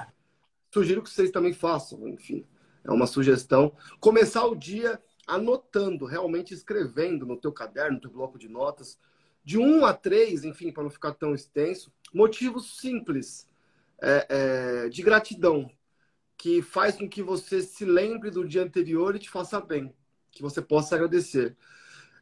sugiro 0.73 1.03
que 1.03 1.11
vocês 1.11 1.31
também 1.31 1.53
façam, 1.53 2.07
enfim. 2.09 2.45
É 2.85 2.91
uma 2.91 3.07
sugestão. 3.07 3.75
Começar 3.99 4.45
o 4.47 4.55
dia 4.55 5.01
anotando, 5.27 6.05
realmente 6.05 6.53
escrevendo 6.53 7.25
no 7.25 7.37
teu 7.37 7.53
caderno, 7.53 7.95
no 7.95 8.01
teu 8.01 8.11
bloco 8.11 8.39
de 8.39 8.49
notas, 8.49 8.99
de 9.45 9.59
um 9.59 9.85
a 9.85 9.93
três, 9.93 10.45
enfim, 10.45 10.73
para 10.73 10.83
não 10.83 10.91
ficar 10.91 11.13
tão 11.13 11.35
extenso, 11.35 11.93
motivos 12.13 12.79
simples 12.79 13.49
é, 14.03 14.27
é, 14.29 14.89
de 14.89 15.03
gratidão 15.03 15.71
que 16.37 16.63
faz 16.63 16.97
com 16.97 17.09
que 17.09 17.23
você 17.23 17.61
se 17.61 17.85
lembre 17.85 18.31
do 18.31 18.47
dia 18.47 18.63
anterior 18.63 19.15
e 19.15 19.19
te 19.19 19.29
faça 19.29 19.61
bem, 19.61 19.95
que 20.31 20.43
você 20.43 20.63
possa 20.63 20.95
agradecer. 20.95 21.57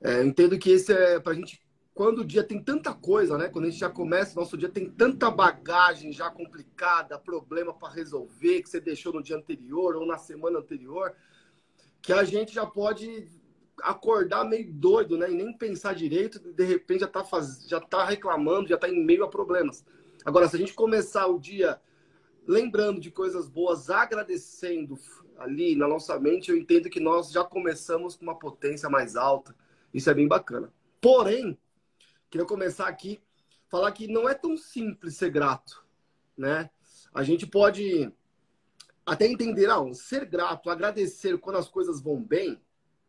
É, 0.00 0.24
entendo 0.24 0.58
que 0.58 0.70
esse 0.70 0.92
é 0.92 1.20
para 1.20 1.32
a 1.32 1.34
gente 1.36 1.62
quando 1.98 2.20
o 2.20 2.24
dia 2.24 2.44
tem 2.44 2.62
tanta 2.62 2.94
coisa, 2.94 3.36
né? 3.36 3.48
Quando 3.48 3.64
a 3.64 3.70
gente 3.70 3.80
já 3.80 3.90
começa, 3.90 4.38
nosso 4.38 4.56
dia 4.56 4.68
tem 4.68 4.88
tanta 4.88 5.28
bagagem 5.32 6.12
já 6.12 6.30
complicada, 6.30 7.18
problema 7.18 7.74
para 7.74 7.92
resolver 7.92 8.62
que 8.62 8.68
você 8.68 8.80
deixou 8.80 9.12
no 9.12 9.20
dia 9.20 9.36
anterior 9.36 9.96
ou 9.96 10.06
na 10.06 10.16
semana 10.16 10.60
anterior, 10.60 11.12
que 12.00 12.12
a 12.12 12.22
gente 12.22 12.54
já 12.54 12.64
pode 12.64 13.26
acordar 13.82 14.44
meio 14.44 14.72
doido, 14.72 15.18
né? 15.18 15.28
E 15.28 15.34
nem 15.34 15.52
pensar 15.52 15.92
direito, 15.92 16.38
de 16.38 16.64
repente 16.64 17.00
já 17.00 17.08
tá, 17.08 17.24
faz... 17.24 17.66
já 17.66 17.80
tá 17.80 18.04
reclamando, 18.04 18.68
já 18.68 18.78
tá 18.78 18.88
em 18.88 19.04
meio 19.04 19.24
a 19.24 19.28
problemas. 19.28 19.84
Agora, 20.24 20.46
se 20.46 20.54
a 20.54 20.58
gente 20.60 20.74
começar 20.74 21.26
o 21.26 21.36
dia 21.36 21.80
lembrando 22.46 23.00
de 23.00 23.10
coisas 23.10 23.48
boas, 23.48 23.90
agradecendo 23.90 24.96
ali 25.36 25.74
na 25.74 25.88
nossa 25.88 26.16
mente, 26.20 26.48
eu 26.48 26.56
entendo 26.56 26.88
que 26.88 27.00
nós 27.00 27.32
já 27.32 27.42
começamos 27.42 28.14
com 28.14 28.22
uma 28.22 28.38
potência 28.38 28.88
mais 28.88 29.16
alta. 29.16 29.52
Isso 29.92 30.08
é 30.08 30.14
bem 30.14 30.28
bacana. 30.28 30.72
Porém, 31.00 31.58
Queria 32.30 32.46
começar 32.46 32.86
aqui 32.86 33.20
falar 33.68 33.92
que 33.92 34.06
não 34.06 34.28
é 34.28 34.34
tão 34.34 34.56
simples 34.56 35.16
ser 35.16 35.30
grato, 35.30 35.84
né? 36.36 36.70
A 37.12 37.22
gente 37.22 37.46
pode 37.46 38.12
até 39.04 39.26
entender, 39.26 39.70
ah, 39.70 39.82
ser 39.94 40.26
grato, 40.26 40.68
agradecer 40.68 41.38
quando 41.38 41.56
as 41.56 41.68
coisas 41.68 42.00
vão 42.00 42.22
bem, 42.22 42.60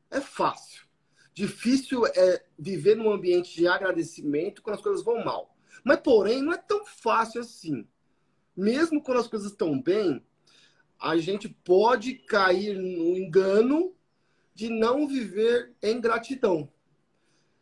é 0.09 0.21
fácil. 0.21 0.87
Difícil 1.33 2.05
é 2.07 2.43
viver 2.57 2.95
num 2.95 3.11
ambiente 3.11 3.55
de 3.55 3.67
agradecimento 3.67 4.61
quando 4.61 4.77
as 4.77 4.81
coisas 4.81 5.03
vão 5.03 5.23
mal. 5.23 5.55
Mas, 5.83 5.99
porém, 6.01 6.41
não 6.41 6.53
é 6.53 6.57
tão 6.57 6.85
fácil 6.85 7.41
assim. 7.41 7.87
Mesmo 8.55 9.01
quando 9.01 9.19
as 9.19 9.27
coisas 9.27 9.51
estão 9.51 9.81
bem, 9.81 10.25
a 10.99 11.17
gente 11.17 11.47
pode 11.47 12.15
cair 12.15 12.77
no 12.77 13.17
engano 13.17 13.93
de 14.53 14.69
não 14.69 15.07
viver 15.07 15.73
em 15.81 16.01
gratidão. 16.01 16.69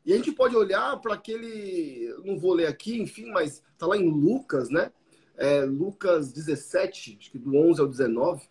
E 0.08 0.14
a 0.14 0.16
gente 0.16 0.32
pode 0.32 0.56
olhar 0.56 1.02
para 1.02 1.16
aquele, 1.16 2.16
não 2.24 2.40
vou 2.40 2.54
ler 2.54 2.68
aqui, 2.68 2.98
enfim, 2.98 3.30
mas 3.30 3.62
está 3.74 3.86
lá 3.86 3.98
em 3.98 4.10
Lucas, 4.10 4.70
né? 4.70 4.90
É, 5.36 5.66
Lucas 5.66 6.32
17, 6.32 7.18
acho 7.20 7.30
que 7.30 7.38
do 7.38 7.54
11 7.54 7.82
ao 7.82 7.88
19, 7.90 8.48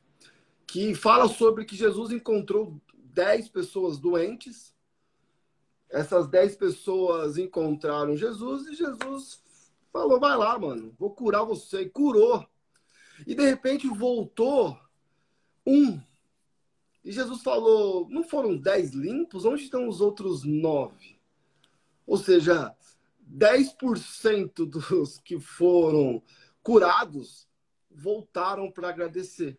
que 0.67 0.95
fala 0.95 1.27
sobre 1.27 1.65
que 1.65 1.75
Jesus 1.75 2.13
encontrou 2.13 2.79
10 2.93 3.49
pessoas 3.49 3.97
doentes. 3.97 4.75
Essas 5.89 6.29
10 6.29 6.57
pessoas 6.57 7.39
encontraram 7.39 8.15
Jesus 8.15 8.67
e 8.67 8.75
Jesus 8.75 9.43
falou: 9.91 10.21
vai 10.21 10.37
lá, 10.37 10.59
mano, 10.59 10.95
vou 10.99 11.09
curar 11.09 11.43
você. 11.43 11.81
E 11.81 11.89
curou. 11.89 12.47
E 13.27 13.35
de 13.35 13.43
repente 13.43 13.89
voltou 13.89 14.79
um. 15.67 15.99
E 17.03 17.11
Jesus 17.11 17.41
falou: 17.41 18.07
não 18.11 18.23
foram 18.23 18.59
10 18.59 18.93
limpos? 18.93 19.47
Onde 19.47 19.63
estão 19.63 19.89
os 19.89 20.03
outros 20.03 20.45
nove? 20.45 21.16
Ou 22.07 22.17
seja, 22.17 22.75
10% 23.29 24.65
dos 24.65 25.19
que 25.19 25.39
foram 25.41 26.23
curados 26.63 27.49
voltaram 27.91 28.71
para 28.71 28.89
agradecer. 28.89 29.59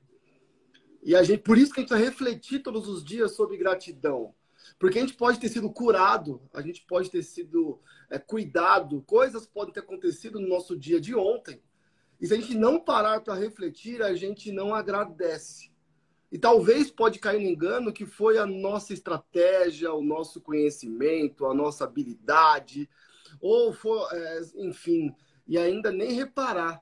E 1.03 1.15
a 1.15 1.23
gente, 1.23 1.41
por 1.41 1.57
isso 1.57 1.73
que 1.73 1.79
a 1.79 1.83
gente 1.83 1.89
vai 1.89 2.01
refletir 2.01 2.59
todos 2.59 2.87
os 2.87 3.03
dias 3.03 3.35
sobre 3.35 3.57
gratidão. 3.57 4.33
Porque 4.79 4.97
a 4.97 5.01
gente 5.01 5.13
pode 5.13 5.39
ter 5.39 5.49
sido 5.49 5.71
curado, 5.71 6.41
a 6.53 6.61
gente 6.61 6.85
pode 6.85 7.09
ter 7.09 7.23
sido 7.23 7.79
é, 8.09 8.19
cuidado, 8.19 9.01
coisas 9.03 9.45
podem 9.45 9.73
ter 9.73 9.79
acontecido 9.79 10.39
no 10.39 10.47
nosso 10.47 10.77
dia 10.77 10.99
de 10.99 11.15
ontem. 11.15 11.61
E 12.19 12.27
se 12.27 12.33
a 12.33 12.37
gente 12.37 12.55
não 12.55 12.79
parar 12.79 13.21
para 13.21 13.35
refletir, 13.35 14.01
a 14.01 14.15
gente 14.15 14.51
não 14.51 14.73
agradece. 14.73 15.71
E 16.31 16.37
talvez 16.37 16.91
pode 16.91 17.19
cair 17.19 17.41
no 17.41 17.49
engano 17.49 17.93
que 17.93 18.05
foi 18.05 18.37
a 18.37 18.45
nossa 18.45 18.93
estratégia, 18.93 19.93
o 19.93 20.01
nosso 20.01 20.41
conhecimento, 20.41 21.45
a 21.45 21.53
nossa 21.53 21.85
habilidade, 21.85 22.89
ou 23.39 23.71
for, 23.71 24.07
é, 24.11 24.41
enfim, 24.57 25.13
e 25.47 25.57
ainda 25.57 25.91
nem 25.91 26.11
reparar 26.11 26.81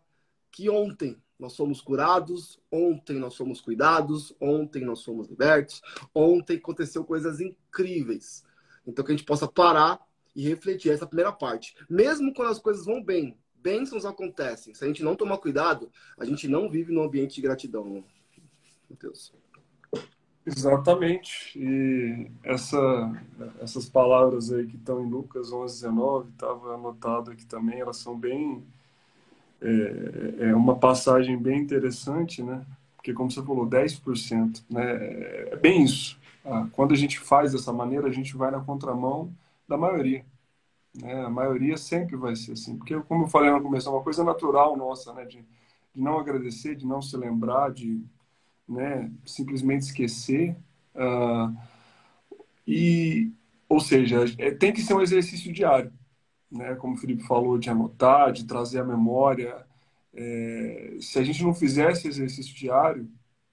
que 0.52 0.70
ontem 0.70 1.22
nós 1.38 1.54
somos 1.54 1.82
curados, 1.82 2.60
ontem 2.72 3.20
nós 3.20 3.34
somos 3.34 3.62
cuidados, 3.62 4.34
ontem 4.40 4.84
nós 4.84 5.00
somos 5.00 5.28
libertos, 5.28 5.82
ontem 6.14 6.58
aconteceu 6.58 7.04
coisas 7.04 7.40
incríveis. 7.40 8.44
Então 8.88 9.04
que 9.04 9.12
a 9.12 9.16
gente 9.16 9.26
possa 9.26 9.48
parar 9.48 10.00
e 10.36 10.48
refletir 10.48 10.92
essa 10.92 11.06
primeira 11.06 11.32
parte. 11.32 11.76
Mesmo 11.90 12.34
quando 12.34 12.52
as 12.52 12.60
coisas 12.60 12.86
vão 12.86 13.04
bem, 13.04 13.38
bênçãos 13.56 14.06
acontecem. 14.06 14.74
Se 14.74 14.84
a 14.84 14.88
gente 14.88 15.04
não 15.04 15.16
tomar 15.16 15.38
cuidado, 15.40 15.92
a 16.18 16.26
gente 16.26 16.48
não 16.48 16.70
vive 16.70 16.94
num 16.94 17.04
ambiente 17.04 17.36
de 17.36 17.42
gratidão. 17.42 18.04
Deus. 18.96 19.34
Exatamente. 20.46 21.58
E 21.58 22.30
essa, 22.44 23.12
essas 23.60 23.90
palavras 23.90 24.52
aí 24.52 24.68
que 24.68 24.76
estão 24.76 25.04
em 25.04 25.10
Lucas 25.10 25.52
11, 25.52 25.82
19, 25.82 26.30
estava 26.30 26.76
anotado 26.76 27.32
aqui 27.32 27.46
também, 27.46 27.80
elas 27.80 27.98
são 27.98 28.18
bem. 28.18 28.64
É, 29.62 30.50
é 30.50 30.56
uma 30.56 30.76
passagem 30.76 31.38
bem 31.38 31.60
interessante, 31.60 32.44
né? 32.44 32.64
Porque, 32.96 33.14
como 33.14 33.32
você 33.32 33.42
falou, 33.44 33.68
10%, 33.68 34.64
né? 34.70 34.84
É 35.52 35.56
bem 35.56 35.84
isso. 35.84 36.20
Ah, 36.44 36.68
quando 36.72 36.94
a 36.94 36.98
gente 36.98 37.20
faz 37.20 37.54
dessa 37.54 37.74
maneira, 37.74 38.08
a 38.08 38.12
gente 38.12 38.36
vai 38.38 38.52
na 38.52 38.60
contramão 38.60 39.34
da 39.68 39.78
maioria. 39.78 40.24
Né? 40.96 41.26
A 41.26 41.30
maioria 41.30 41.78
sempre 41.78 42.16
vai 42.16 42.36
ser 42.36 42.54
assim. 42.54 42.78
Porque, 42.78 43.00
como 43.02 43.26
eu 43.26 43.28
falei 43.28 43.52
no 43.52 43.62
começo, 43.62 43.90
é 43.90 43.92
uma 43.92 44.04
coisa 44.04 44.24
natural 44.24 44.78
nossa, 44.78 45.14
né? 45.14 45.26
De, 45.26 45.44
de 45.94 46.02
não 46.02 46.20
agradecer, 46.20 46.76
de 46.76 46.86
não 46.86 47.02
se 47.02 47.18
lembrar, 47.18 47.72
de 47.72 48.04
né, 48.68 49.12
simplesmente 49.26 49.84
esquecer. 49.84 50.56
Uh, 50.96 51.56
e, 52.68 53.32
ou 53.70 53.80
seja, 53.80 54.26
é, 54.38 54.52
tem 54.52 54.74
que 54.74 54.82
ser 54.82 54.94
um 54.94 55.02
exercício 55.02 55.52
diário, 55.52 55.94
né? 56.52 56.76
Como 56.76 56.96
o 56.96 56.98
Felipe 56.98 57.24
falou, 57.24 57.58
de 57.58 57.70
anotar, 57.70 58.32
de 58.32 58.46
trazer 58.46 58.80
a 58.80 58.86
memória. 58.86 59.66
É, 60.14 60.98
se 61.00 61.20
a 61.20 61.24
gente 61.24 61.44
não 61.44 61.54
fizer 61.54 61.92
esse 61.92 62.08
exercício 62.08 62.56
diário, 62.56 63.10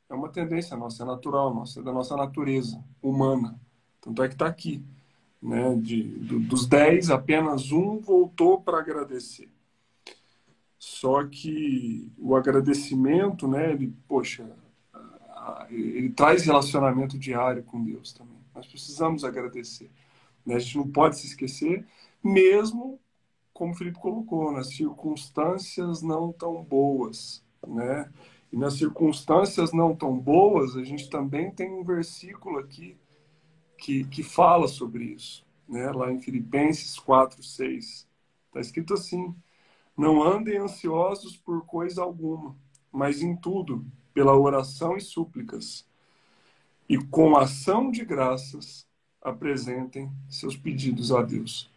é 0.08 0.14
uma 0.14 0.28
tendência 0.28 0.76
nossa, 0.76 1.02
é 1.02 1.06
natural 1.06 1.54
nossa, 1.54 1.80
é 1.80 1.82
da 1.82 1.92
nossa 1.92 2.16
natureza 2.16 2.82
humana. 3.02 3.58
Tanto 4.00 4.22
é 4.22 4.28
que 4.28 4.34
está 4.34 4.46
aqui. 4.46 4.82
Né? 5.42 5.74
De, 5.76 6.02
do, 6.02 6.38
dos 6.40 6.66
dez, 6.66 7.10
apenas 7.10 7.72
um 7.72 7.98
voltou 7.98 8.60
para 8.60 8.78
agradecer. 8.78 9.48
Só 10.78 11.24
que 11.24 12.12
o 12.18 12.34
agradecimento, 12.36 13.46
né, 13.48 13.72
ele, 13.72 13.94
poxa, 14.08 14.50
ele 15.70 16.10
traz 16.10 16.44
relacionamento 16.44 17.18
diário 17.18 17.62
com 17.62 17.82
Deus 17.82 18.12
também. 18.12 18.38
Nós 18.54 18.66
precisamos 18.66 19.24
agradecer. 19.24 19.90
Né? 20.44 20.56
A 20.56 20.58
gente 20.58 20.76
não 20.76 20.88
pode 20.88 21.18
se 21.18 21.26
esquecer, 21.26 21.86
mesmo 22.22 23.00
como 23.52 23.72
o 23.72 23.76
Felipe 23.76 23.98
colocou, 23.98 24.52
nas 24.52 24.68
circunstâncias 24.74 26.02
não 26.02 26.32
tão 26.32 26.62
boas, 26.62 27.44
né? 27.66 28.10
E 28.50 28.56
nas 28.56 28.74
circunstâncias 28.74 29.72
não 29.72 29.94
tão 29.94 30.18
boas, 30.18 30.76
a 30.76 30.84
gente 30.84 31.08
também 31.08 31.50
tem 31.50 31.70
um 31.70 31.84
versículo 31.84 32.58
aqui 32.58 32.96
que, 33.78 34.04
que 34.04 34.22
fala 34.22 34.68
sobre 34.68 35.04
isso, 35.04 35.46
né? 35.68 35.90
Lá 35.90 36.10
em 36.12 36.20
Filipenses 36.20 36.98
4, 36.98 37.42
6. 37.42 38.06
Está 38.46 38.60
escrito 38.60 38.94
assim: 38.94 39.34
Não 39.96 40.22
andem 40.22 40.58
ansiosos 40.58 41.36
por 41.36 41.64
coisa 41.64 42.02
alguma, 42.02 42.56
mas 42.90 43.22
em 43.22 43.36
tudo, 43.36 43.84
pela 44.14 44.36
oração 44.36 44.96
e 44.96 45.00
súplicas, 45.00 45.86
e 46.88 46.98
com 46.98 47.36
ação 47.36 47.90
de 47.90 48.04
graças 48.04 48.86
apresentem 49.20 50.10
seus 50.28 50.56
pedidos 50.56 51.12
a 51.12 51.22
Deus. 51.22 51.70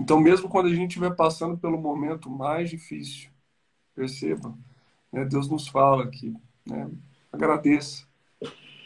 Então, 0.00 0.20
mesmo 0.20 0.48
quando 0.48 0.66
a 0.66 0.74
gente 0.74 0.90
estiver 0.90 1.14
passando 1.14 1.56
pelo 1.56 1.80
momento 1.80 2.28
mais 2.30 2.70
difícil, 2.70 3.30
perceba, 3.94 4.56
né, 5.12 5.24
Deus 5.24 5.48
nos 5.48 5.68
fala 5.68 6.08
que 6.08 6.34
né, 6.66 6.90
agradeça. 7.30 8.06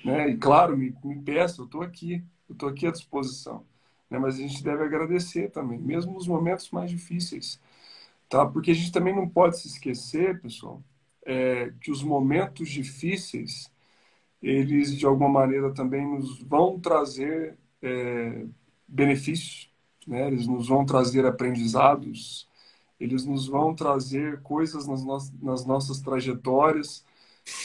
Né? 0.04 0.30
E 0.30 0.36
claro, 0.36 0.76
me, 0.76 0.94
me 1.02 1.22
peça, 1.22 1.60
eu 1.60 1.64
estou 1.64 1.82
aqui, 1.82 2.24
eu 2.48 2.52
estou 2.52 2.68
aqui 2.68 2.86
à 2.86 2.90
disposição. 2.90 3.64
Né? 4.10 4.18
Mas 4.18 4.36
a 4.36 4.38
gente 4.38 4.62
deve 4.62 4.84
agradecer 4.84 5.50
também, 5.50 5.78
mesmo 5.78 6.12
nos 6.12 6.26
momentos 6.26 6.70
mais 6.70 6.90
difíceis. 6.90 7.60
Tá? 8.28 8.44
Porque 8.44 8.72
a 8.72 8.74
gente 8.74 8.92
também 8.92 9.14
não 9.14 9.28
pode 9.28 9.58
se 9.58 9.68
esquecer, 9.68 10.40
pessoal, 10.40 10.82
é, 11.26 11.72
que 11.80 11.90
os 11.90 12.02
momentos 12.02 12.70
difíceis, 12.70 13.70
eles 14.40 14.96
de 14.96 15.04
alguma 15.04 15.28
maneira 15.28 15.74
também 15.74 16.06
nos 16.08 16.40
vão 16.42 16.78
trazer 16.78 17.58
é, 17.82 18.46
benefícios, 18.86 19.70
né? 20.06 20.28
eles 20.28 20.46
nos 20.46 20.68
vão 20.68 20.86
trazer 20.86 21.26
aprendizados, 21.26 22.48
eles 22.98 23.26
nos 23.26 23.48
vão 23.48 23.74
trazer 23.74 24.40
coisas 24.42 24.86
nas, 24.86 25.04
no 25.04 25.18
nas 25.42 25.66
nossas 25.66 26.00
trajetórias 26.00 27.04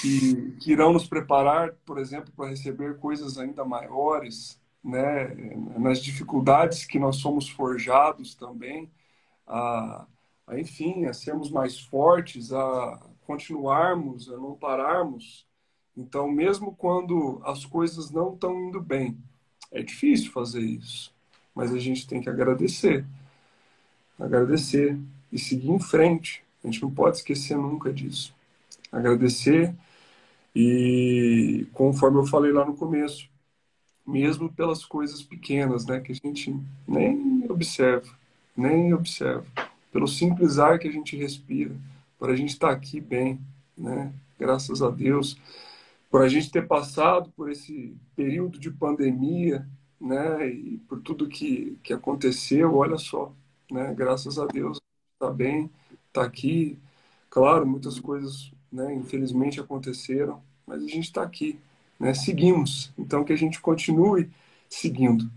que, 0.02 0.52
que 0.60 0.72
irão 0.72 0.94
nos 0.94 1.08
preparar, 1.08 1.74
por 1.86 2.00
exemplo, 2.00 2.32
para 2.36 2.50
receber 2.50 2.98
coisas 2.98 3.38
ainda 3.38 3.64
maiores, 3.64 4.60
né? 4.84 5.28
nas 5.78 6.02
dificuldades 6.02 6.86
que 6.86 7.00
nós 7.00 7.18
somos 7.18 7.48
forjados 7.50 8.36
também, 8.36 8.92
a, 9.48 10.08
a, 10.48 10.60
enfim, 10.60 11.06
a 11.06 11.14
sermos 11.14 11.52
mais 11.52 11.80
fortes, 11.80 12.52
a 12.52 13.00
continuarmos, 13.32 14.30
a 14.30 14.36
não 14.36 14.56
pararmos. 14.56 15.46
Então, 15.96 16.30
mesmo 16.30 16.76
quando 16.76 17.42
as 17.46 17.66
coisas 17.66 18.12
não 18.12 18.34
estão 18.34 18.68
indo 18.68 18.82
bem, 18.82 19.18
é 19.72 19.82
difícil 19.82 20.32
fazer 20.32 20.62
isso, 20.62 21.14
mas 21.56 21.74
a 21.74 21.80
gente 21.80 22.06
tem 22.06 22.22
que 22.22 22.30
agradecer. 22.30 23.06
Agradecer 24.20 24.98
e 25.32 25.40
seguir 25.40 25.70
em 25.70 25.80
frente. 25.80 26.44
A 26.62 26.68
gente 26.68 26.82
não 26.82 26.92
pode 26.92 27.18
esquecer 27.18 27.58
nunca 27.58 27.92
disso. 27.92 28.36
Agradecer 28.92 29.74
e, 30.54 31.66
conforme 31.72 32.18
eu 32.20 32.26
falei 32.26 32.52
lá 32.52 32.66
no 32.66 32.76
começo, 32.76 33.30
mesmo 34.06 34.52
pelas 34.52 34.84
coisas 34.84 35.22
pequenas, 35.22 35.86
né, 35.86 36.02
que 36.02 36.12
a 36.12 36.16
gente 36.16 36.54
nem 36.86 37.50
observa, 37.50 38.12
nem 38.58 38.94
observa, 38.94 39.46
pelo 39.90 40.08
simples 40.08 40.60
ar 40.60 40.78
que 40.78 40.90
a 40.90 40.92
gente 40.92 41.16
respira, 41.16 41.74
por 42.22 42.30
a 42.30 42.36
gente 42.36 42.50
estar 42.50 42.70
aqui 42.70 43.02
bem, 43.02 43.40
né, 43.76 44.14
graças 44.38 44.84
a 44.84 44.92
Deus, 44.92 45.36
por 46.08 46.22
a 46.22 46.28
gente 46.28 46.52
ter 46.52 46.68
passado 46.68 47.32
por 47.36 47.50
esse 47.50 47.98
período 48.16 48.60
de 48.60 48.70
pandemia, 48.70 49.68
né, 50.00 50.48
e 50.48 50.78
por 50.88 51.02
tudo 51.02 51.28
que, 51.28 51.80
que 51.82 51.92
aconteceu, 51.92 52.76
olha 52.76 53.00
só, 53.00 53.34
né, 53.72 53.92
graças 53.96 54.38
a 54.38 54.46
Deus, 54.46 54.80
está 55.14 55.32
bem, 55.32 55.68
está 56.10 56.22
aqui. 56.22 56.78
Claro, 57.28 57.66
muitas 57.66 58.00
coisas, 58.00 58.52
né, 58.72 58.94
infelizmente 58.94 59.60
aconteceram, 59.60 60.44
mas 60.68 60.84
a 60.84 60.88
gente 60.88 61.06
está 61.06 61.24
aqui, 61.24 61.58
né, 62.00 62.14
seguimos. 62.14 62.94
Então, 63.00 63.24
que 63.24 63.34
a 63.34 63.36
gente 63.38 63.60
continue 63.60 64.30
seguindo. 64.70 65.28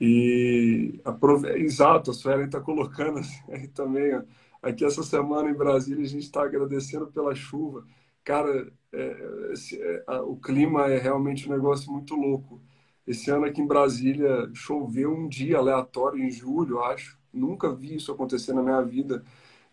E, 0.00 1.00
aprove... 1.04 1.48
exato, 1.58 2.12
a 2.12 2.14
Suelen 2.14 2.46
está 2.46 2.60
colocando 2.60 3.20
aí 3.50 3.66
também, 3.66 4.14
ó, 4.14 4.22
aqui 4.62 4.84
essa 4.84 5.02
semana 5.02 5.50
em 5.50 5.54
Brasília, 5.54 6.04
a 6.04 6.08
gente 6.08 6.24
está 6.24 6.42
agradecendo 6.42 7.06
pela 7.08 7.34
chuva. 7.34 7.84
Cara, 8.24 8.72
é, 8.92 9.50
esse, 9.52 9.80
é, 9.80 10.04
a, 10.06 10.22
o 10.22 10.36
clima 10.36 10.90
é 10.90 10.98
realmente 10.98 11.48
um 11.48 11.52
negócio 11.52 11.90
muito 11.92 12.14
louco. 12.14 12.60
Esse 13.06 13.30
ano 13.30 13.46
aqui 13.46 13.60
em 13.60 13.66
Brasília 13.66 14.50
choveu 14.54 15.12
um 15.12 15.28
dia 15.28 15.58
aleatório, 15.58 16.22
em 16.22 16.30
julho, 16.30 16.80
acho. 16.80 17.18
Nunca 17.32 17.72
vi 17.72 17.96
isso 17.96 18.12
acontecer 18.12 18.52
na 18.52 18.62
minha 18.62 18.82
vida. 18.82 19.24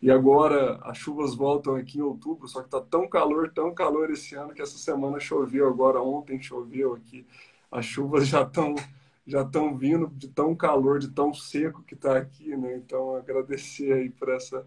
E 0.02 0.12
agora 0.12 0.80
as 0.84 0.98
chuvas 0.98 1.36
voltam 1.36 1.76
aqui 1.76 1.98
em 2.00 2.02
outubro, 2.02 2.48
só 2.48 2.62
que 2.62 2.70
tá 2.70 2.80
tão 2.80 3.10
calor, 3.10 3.52
tão 3.52 3.74
calor 3.74 4.12
esse 4.12 4.36
ano 4.36 4.54
que 4.54 4.62
essa 4.62 4.78
semana 4.78 5.20
choveu, 5.20 5.68
agora 5.68 6.02
ontem 6.02 6.40
choveu 6.42 6.94
aqui. 6.94 7.26
As 7.72 7.86
chuvas 7.86 8.28
já 8.30 8.44
estão 8.44 8.76
já 9.28 9.42
estão 9.42 9.78
vindo 9.78 10.08
de 10.08 10.30
tão 10.30 10.56
calor, 10.56 11.00
de 11.00 11.10
tão 11.10 11.34
seco 11.34 11.84
que 11.84 11.94
está 11.94 12.18
aqui, 12.18 12.56
né? 12.56 12.78
Então 12.78 13.16
agradecer 13.16 13.92
aí 13.92 14.10
por 14.10 14.30
essa, 14.30 14.66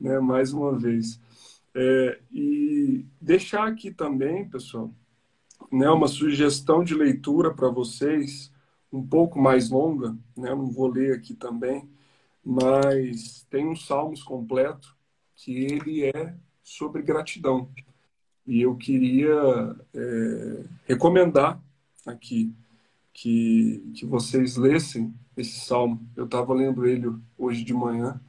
né, 0.00 0.18
mais 0.18 0.52
uma 0.52 0.76
vez. 0.76 1.20
É, 1.74 2.18
e 2.32 3.04
deixar 3.20 3.68
aqui 3.68 3.90
também, 3.92 4.48
pessoal, 4.48 4.90
né, 5.70 5.90
uma 5.90 6.08
sugestão 6.08 6.82
de 6.82 6.94
leitura 6.94 7.52
para 7.54 7.68
vocês, 7.68 8.50
um 8.90 9.06
pouco 9.06 9.38
mais 9.38 9.68
longa, 9.68 10.16
né? 10.36 10.54
Não 10.54 10.70
vou 10.70 10.88
ler 10.88 11.14
aqui 11.14 11.34
também, 11.34 11.86
mas 12.42 13.46
tem 13.50 13.66
um 13.66 13.76
Salmos 13.76 14.22
completo 14.22 14.96
que 15.36 15.52
ele 15.66 16.04
é 16.04 16.34
sobre 16.62 17.02
gratidão. 17.02 17.70
E 18.46 18.62
eu 18.62 18.74
queria 18.76 19.76
é, 19.94 20.64
recomendar 20.86 21.62
aqui 22.06 22.54
que, 23.20 23.82
que 23.94 24.06
vocês 24.06 24.56
lessem 24.56 25.12
esse 25.36 25.58
salmo. 25.58 26.08
Eu 26.16 26.24
estava 26.24 26.54
lendo 26.54 26.86
ele 26.86 27.12
hoje 27.36 27.64
de 27.64 27.74
manhã 27.74 28.20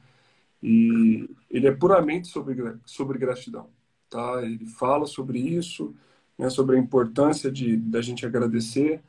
e 0.60 1.30
ele 1.48 1.68
é 1.68 1.72
puramente 1.72 2.26
sobre, 2.26 2.76
sobre 2.84 3.16
gratidão. 3.16 3.68
Tá? 4.08 4.42
Ele 4.42 4.66
fala 4.66 5.06
sobre 5.06 5.38
isso, 5.38 5.94
né, 6.36 6.50
sobre 6.50 6.76
a 6.76 6.78
importância 6.80 7.52
de 7.52 7.76
da 7.76 8.02
gente 8.02 8.26
agradecer. 8.26 9.00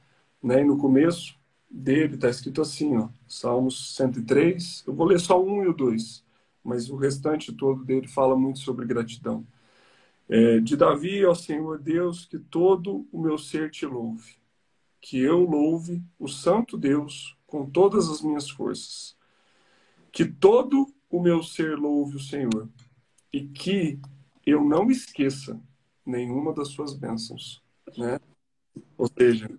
Né? 0.44 0.62
E 0.62 0.64
no 0.64 0.78
começo 0.78 1.36
dele 1.68 2.14
está 2.14 2.30
escrito 2.30 2.62
assim, 2.62 2.96
ó, 2.98 3.10
Salmos 3.28 3.96
103. 3.96 4.84
Eu 4.86 4.94
vou 4.94 5.08
ler 5.08 5.20
só 5.20 5.44
um 5.44 5.64
e 5.64 5.68
o 5.68 5.74
dois, 5.74 6.24
mas 6.64 6.92
o 6.92 6.96
restante 6.96 7.52
todo 7.52 7.84
dele 7.84 8.08
fala 8.08 8.38
muito 8.38 8.60
sobre 8.60 8.86
gratidão. 8.86 9.44
É, 10.30 10.60
de 10.60 10.78
Davi 10.78 11.24
ao 11.26 11.36
Senhor 11.36 11.80
Deus, 11.80 12.26
que 12.26 12.38
todo 12.38 13.08
o 13.12 13.20
meu 13.20 13.38
ser 13.38 13.72
te 13.72 13.86
louve, 13.86 14.41
que 15.02 15.20
eu 15.20 15.40
louve 15.44 16.04
o 16.20 16.28
Santo 16.28 16.78
Deus 16.78 17.36
com 17.48 17.70
todas 17.70 18.08
as 18.08 18.22
minhas 18.22 18.50
forças, 18.50 19.18
que 20.12 20.24
todo 20.26 20.94
o 21.10 21.20
meu 21.20 21.42
ser 21.42 21.78
louve 21.78 22.16
o 22.16 22.20
Senhor 22.20 22.70
e 23.34 23.42
que 23.42 24.00
eu 24.46 24.64
não 24.64 24.90
esqueça 24.90 25.60
nenhuma 26.06 26.54
das 26.54 26.70
suas 26.70 26.94
bênçãos, 26.94 27.62
né? 27.98 28.20
Ou 28.98 29.08
seja, 29.08 29.50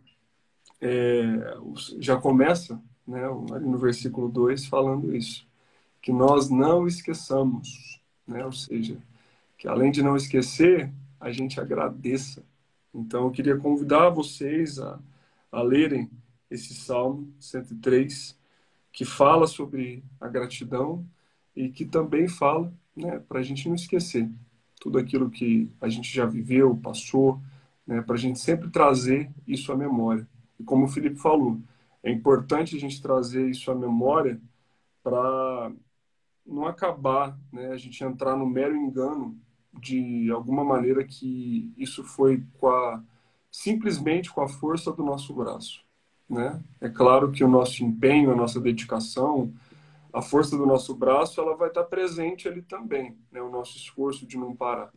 é, 0.81 1.57
já 1.99 2.17
começa 2.17 2.83
né, 3.07 3.25
ali 3.53 3.67
no 3.67 3.79
versículo 3.79 4.29
2 4.29 4.67
falando 4.67 5.15
isso, 5.15 5.47
que 6.01 6.13
nós 6.13 6.49
não 6.49 6.87
esqueçamos, 6.87 8.01
né, 8.27 8.45
ou 8.45 8.53
seja, 8.53 8.97
que 9.59 9.69
além 9.69 9.91
de 9.91 10.03
não 10.03 10.17
esquecer, 10.17 10.93
a 11.21 11.31
gente 11.31 11.61
agradeça. 11.61 12.43
Então 12.93 13.27
eu 13.27 13.31
queria 13.31 13.57
convidar 13.57 14.11
vocês 14.11 14.79
a, 14.79 14.99
a 15.53 15.63
lerem 15.63 16.11
esse 16.51 16.75
Salmo 16.75 17.33
103, 17.39 18.37
que 18.91 19.05
fala 19.05 19.47
sobre 19.47 20.03
a 20.21 20.27
gratidão 20.27 21.07
e 21.55 21.69
que 21.69 21.85
também 21.85 22.27
fala 22.27 22.73
né, 22.97 23.19
para 23.21 23.41
a 23.41 23.43
gente 23.43 23.69
não 23.69 23.75
esquecer 23.75 24.29
tudo 24.81 24.99
aquilo 24.99 25.31
que 25.31 25.71
a 25.81 25.89
gente 25.89 26.13
já 26.13 26.27
viveu, 26.27 26.77
passou, 26.77 27.41
né, 27.87 28.03
para 28.03 28.17
a 28.17 28.19
gente 28.19 28.41
sempre 28.41 28.69
trazer 28.69 29.31
isso 29.47 29.71
à 29.71 29.77
memória. 29.77 30.27
E 30.59 30.65
como 30.65 30.87
o 30.87 30.89
Felipe 30.89 31.21
falou, 31.21 31.61
é 32.03 32.11
importante 32.11 32.77
a 32.77 32.81
gente 32.81 33.01
trazer 33.01 33.49
isso 33.49 33.71
à 33.71 33.75
memória 33.77 34.41
para 35.03 35.73
não 36.45 36.67
acabar, 36.67 37.39
né, 37.53 37.69
a 37.69 37.77
gente 37.77 38.03
entrar 38.03 38.37
no 38.37 38.45
mero 38.45 38.75
engano 38.75 39.39
de 39.81 40.31
alguma 40.33 40.65
maneira 40.65 41.05
que 41.05 41.73
isso 41.77 42.03
foi 42.03 42.45
com 42.59 42.69
a, 42.69 43.03
simplesmente 43.53 44.33
com 44.33 44.41
a 44.41 44.49
força 44.49 44.91
do 44.91 45.05
nosso 45.05 45.35
braço. 45.35 45.85
Né? 46.29 46.59
É 46.81 46.89
claro 46.89 47.31
que 47.31 47.45
o 47.45 47.49
nosso 47.49 47.85
empenho, 47.85 48.33
a 48.33 48.35
nossa 48.35 48.59
dedicação, 48.59 49.53
a 50.11 50.23
força 50.23 50.57
do 50.57 50.65
nosso 50.65 50.95
braço, 50.95 51.39
ela 51.39 51.55
vai 51.55 51.69
estar 51.69 51.85
presente 51.85 52.49
ali 52.49 52.63
também, 52.63 53.15
né? 53.31 53.43
o 53.43 53.51
nosso 53.51 53.77
esforço 53.77 54.27
de 54.27 54.39
não 54.39 54.57
parar. 54.57 54.91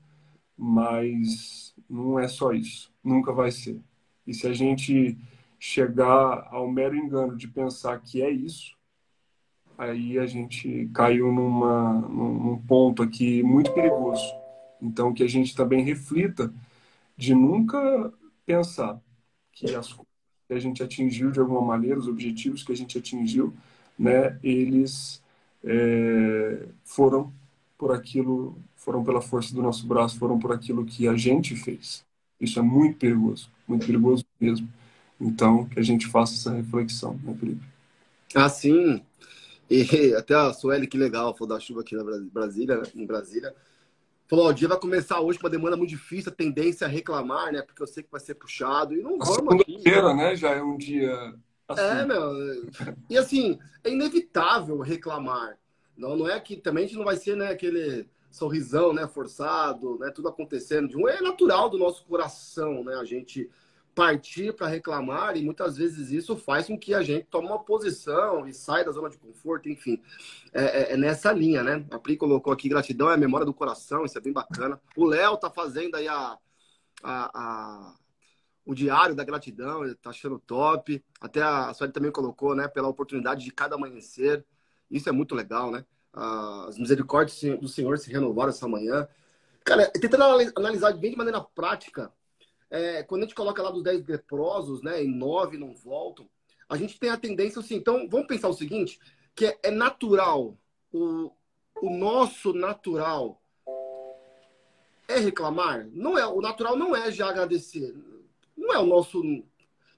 Mas 0.58 1.76
não 1.90 2.18
é 2.18 2.30
só 2.30 2.54
isso, 2.54 2.94
nunca 3.04 3.34
vai 3.34 3.52
ser. 3.52 3.82
E 4.26 4.34
se 4.34 4.48
a 4.48 4.54
gente 4.54 5.18
chegar 5.60 6.48
ao 6.50 6.72
mero 6.72 6.96
engano 6.96 7.36
de 7.36 7.50
pensar 7.50 8.00
que 8.00 8.22
é 8.22 8.30
isso, 8.30 8.74
aí 9.78 10.18
a 10.18 10.26
gente 10.26 10.90
caiu 10.94 11.32
numa, 11.34 11.94
num 11.94 12.58
ponto 12.66 13.04
aqui 13.04 13.44
muito 13.44 13.74
perigoso. 13.74 14.24
Então, 14.82 15.14
que 15.14 15.24
a 15.24 15.28
gente 15.28 15.56
também 15.56 15.84
reflita 15.84 16.54
de 17.18 17.34
nunca 17.34 18.14
pensar 18.46 19.02
que 19.52 19.74
as 19.76 19.88
coisas 19.88 20.06
que 20.48 20.54
a 20.54 20.60
gente 20.60 20.84
atingiu 20.84 21.32
de 21.32 21.40
alguma 21.40 21.62
maneira, 21.62 22.00
os 22.00 22.08
objetivos 22.08 22.64
que 22.64 22.72
a 22.72 22.76
gente 22.76 22.98
atingiu, 22.98 23.54
né, 23.98 24.38
eles 24.44 25.22
é, 25.64 26.68
foram 26.84 27.34
por 27.78 27.92
aquilo, 27.92 28.58
foram 28.76 29.04
pela 29.04 29.22
força 29.22 29.54
do 29.54 29.62
nosso 29.62 29.88
braço, 29.88 30.20
foram 30.20 30.40
por 30.40 30.52
aquilo 30.52 30.86
que 30.86 31.08
a 31.08 31.16
gente 31.16 31.56
fez. 31.56 32.06
Isso 32.40 32.60
é 32.60 32.62
muito 32.62 32.98
perigoso, 32.98 33.50
muito 33.68 33.86
perigoso 33.86 34.24
mesmo. 34.40 34.70
Então, 35.20 35.66
que 35.66 35.80
a 35.80 35.84
gente 35.84 36.08
faça 36.08 36.36
essa 36.36 36.54
reflexão, 36.54 37.20
né, 37.24 37.36
Felipe? 37.40 37.64
Ah, 38.36 38.50
sim. 38.50 39.02
E 39.70 40.14
até 40.16 40.36
a 40.36 40.54
Sueli, 40.54 40.88
que 40.88 40.98
legal, 40.98 41.34
falou 41.36 41.56
da 41.56 41.60
chuva 41.60 41.82
aqui 41.82 41.96
na 41.96 42.04
Brasília, 42.32 42.78
né? 42.78 42.84
em 42.96 43.06
Brasília. 43.06 43.54
Falou, 44.28 44.48
o 44.48 44.54
dia 44.54 44.68
vai 44.68 44.80
começar 44.80 45.20
hoje 45.20 45.38
com 45.38 45.46
uma 45.46 45.52
demanda 45.52 45.78
muito 45.78 45.92
difícil, 45.92 46.32
a 46.32 46.36
tendência 46.36 46.88
a 46.88 46.90
reclamar, 46.90 47.52
né? 47.52 47.62
Porque 47.62 47.82
eu 47.82 47.88
sei 47.88 48.02
que 48.02 48.12
vai 48.12 48.20
ser 48.20 48.36
puxado. 48.36 48.96
E 48.96 49.02
não 49.02 49.18
vamos 49.20 49.62
aqui. 49.62 49.74
Segunda-feira, 49.74 50.14
né? 50.14 50.36
Já 50.36 50.52
é 50.52 50.64
um 50.64 50.78
dia 50.78 51.36
assim. 51.68 51.82
É, 51.82 52.06
meu. 52.06 52.70
E 53.10 53.18
assim, 53.18 53.60
é 53.84 53.92
inevitável 53.92 54.80
reclamar. 54.80 55.58
Não, 55.96 56.16
não 56.16 56.28
é 56.28 56.40
que 56.40 56.58
também 56.58 56.86
a 56.86 56.88
gente 56.88 56.98
não 56.98 57.06
vai 57.06 57.18
ser 57.18 57.38
né, 57.38 57.50
aquele 57.50 58.08
sorrisão, 58.30 58.92
né, 58.92 59.08
forçado, 59.08 59.98
né, 59.98 60.12
tudo 60.12 60.28
acontecendo 60.28 60.90
de 60.90 60.98
um 60.98 61.08
é 61.08 61.22
natural 61.22 61.70
do 61.70 61.78
nosso 61.78 62.04
coração, 62.06 62.84
né, 62.84 62.96
a 62.96 63.06
gente 63.06 63.50
partir 63.96 64.54
para 64.54 64.68
reclamar 64.68 65.38
e 65.38 65.42
muitas 65.42 65.78
vezes 65.78 66.12
isso 66.12 66.36
faz 66.36 66.68
com 66.68 66.78
que 66.78 66.94
a 66.94 67.02
gente 67.02 67.28
tome 67.28 67.48
uma 67.48 67.64
posição 67.64 68.46
e 68.46 68.54
saia 68.54 68.84
da 68.84 68.92
zona 68.92 69.10
de 69.10 69.18
conforto, 69.18 69.70
enfim, 69.70 70.04
é, 70.54 70.64
é, 70.64 70.94
é 70.94 70.98
nessa 70.98 71.32
linha, 71.32 71.64
né? 71.64 71.86
A 71.90 71.98
Pri 71.98 72.18
colocou 72.18 72.52
aqui 72.52 72.68
gratidão 72.68 73.10
é 73.10 73.14
a 73.14 73.18
memória 73.18 73.46
do 73.46 73.54
coração, 73.54 74.04
isso 74.04 74.18
é 74.18 74.22
bem 74.22 74.34
bacana. 74.34 74.80
O 74.98 75.06
Léo 75.06 75.38
tá 75.38 75.50
fazendo 75.50 75.96
aí 75.96 76.08
a, 76.10 76.38
a, 77.02 77.32
a 77.34 77.96
o 78.66 78.74
diário 78.74 79.16
da 79.16 79.24
gratidão, 79.24 79.82
tá 80.02 80.10
achando 80.10 80.40
top. 80.40 81.04
Até 81.22 81.42
a 81.42 81.74
Sueli 81.74 81.94
também 81.94 82.12
colocou, 82.12 82.56
né, 82.56 82.68
pela 82.68 82.88
oportunidade 82.88 83.46
de 83.46 83.52
cada 83.52 83.76
amanhecer. 83.76 84.44
Isso 84.90 85.08
é 85.08 85.12
muito 85.12 85.36
legal, 85.36 85.72
né? 85.72 85.86
As 86.12 86.78
misericórdias 86.78 87.60
do 87.60 87.68
Senhor 87.68 87.98
se 88.00 88.12
renovaram 88.12 88.50
essa 88.50 88.68
manhã. 88.68 89.08
Cara, 89.64 89.92
tentando 89.92 90.24
analisar 90.56 90.94
bem 90.94 91.12
de 91.12 91.18
maneira 91.18 91.42
prática, 91.42 92.12
é, 92.70 93.04
quando 93.04 93.24
a 93.24 93.26
gente 93.26 93.36
coloca 93.36 93.62
lá 93.62 93.72
dos 93.72 93.84
10 93.84 94.06
leprosos, 94.08 94.82
né, 94.82 95.04
e 95.04 95.08
9 95.08 95.58
não 95.58 95.74
voltam, 95.74 96.28
a 96.68 96.78
gente 96.78 97.00
tem 97.00 97.10
a 97.10 97.18
tendência 97.18 97.60
assim. 97.60 97.76
Então, 97.76 98.08
vamos 98.10 98.28
pensar 98.28 98.50
o 98.50 98.54
seguinte, 98.54 99.00
que 99.36 99.46
é, 99.46 99.60
é 99.64 99.72
natural, 99.72 100.58
o, 100.92 101.32
o 101.82 101.90
nosso 101.90 102.54
natural 102.54 103.42
é 105.08 105.20
reclamar? 105.20 105.88
Não 105.92 106.18
é, 106.18 106.26
o 106.26 106.42
natural 106.42 106.76
não 106.76 106.96
é 106.96 107.12
já 107.12 107.30
agradecer. 107.30 107.96
Não 108.58 108.74
é 108.74 108.80
o 108.80 108.86
nosso, 108.86 109.22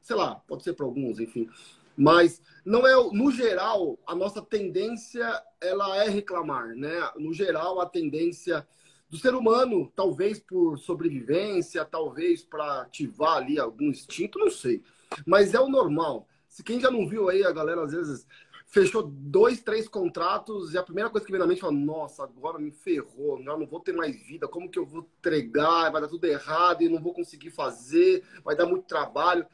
sei 0.01 0.15
lá, 0.15 0.36
pode 0.47 0.63
ser 0.63 0.73
para 0.73 0.86
alguns, 0.86 1.19
enfim. 1.19 1.49
Mas 1.95 2.41
não 2.65 2.86
é, 2.86 2.93
no 3.12 3.32
geral, 3.32 3.97
a 4.06 4.13
nossa 4.13 4.41
tendência 4.41 5.25
ela 5.62 6.03
é 6.03 6.10
reclamar, 6.10 6.75
né? 6.75 7.12
No 7.17 7.34
geral, 7.34 7.80
a 7.80 7.86
tendência 7.86 8.67
do 9.09 9.17
ser 9.17 9.33
humano, 9.33 9.91
talvez 9.95 10.39
por 10.39 10.77
sobrevivência, 10.77 11.85
talvez 11.85 12.43
para 12.43 12.81
ativar 12.81 13.37
ali 13.37 13.59
algum 13.59 13.85
instinto, 13.85 14.39
não 14.39 14.49
sei. 14.49 14.83
Mas 15.25 15.53
é 15.53 15.59
o 15.59 15.69
normal. 15.69 16.27
Se 16.47 16.63
quem 16.63 16.79
já 16.79 16.91
não 16.91 17.07
viu 17.07 17.29
aí, 17.29 17.43
a 17.43 17.51
galera 17.51 17.83
às 17.83 17.91
vezes 17.91 18.27
fechou 18.65 19.03
dois, 19.03 19.61
três 19.61 19.87
contratos 19.87 20.73
e 20.73 20.77
a 20.77 20.83
primeira 20.83 21.09
coisa 21.09 21.25
que 21.25 21.31
vem 21.31 21.39
na 21.39 21.47
mente 21.47 21.63
é 21.63 21.71
nossa, 21.71 22.23
agora 22.23 22.59
me 22.59 22.71
ferrou, 22.71 23.39
não, 23.39 23.59
não 23.59 23.65
vou 23.65 23.79
ter 23.79 23.93
mais 23.93 24.13
vida, 24.27 24.47
como 24.47 24.69
que 24.69 24.77
eu 24.77 24.85
vou 24.85 25.07
entregar, 25.19 25.89
vai 25.89 26.01
dar 26.01 26.09
tudo 26.09 26.25
errado 26.25 26.81
e 26.81 26.89
não 26.89 27.01
vou 27.01 27.13
conseguir 27.13 27.49
fazer, 27.49 28.23
vai 28.43 28.57
dar 28.57 28.65
muito 28.65 28.85
trabalho 28.85 29.45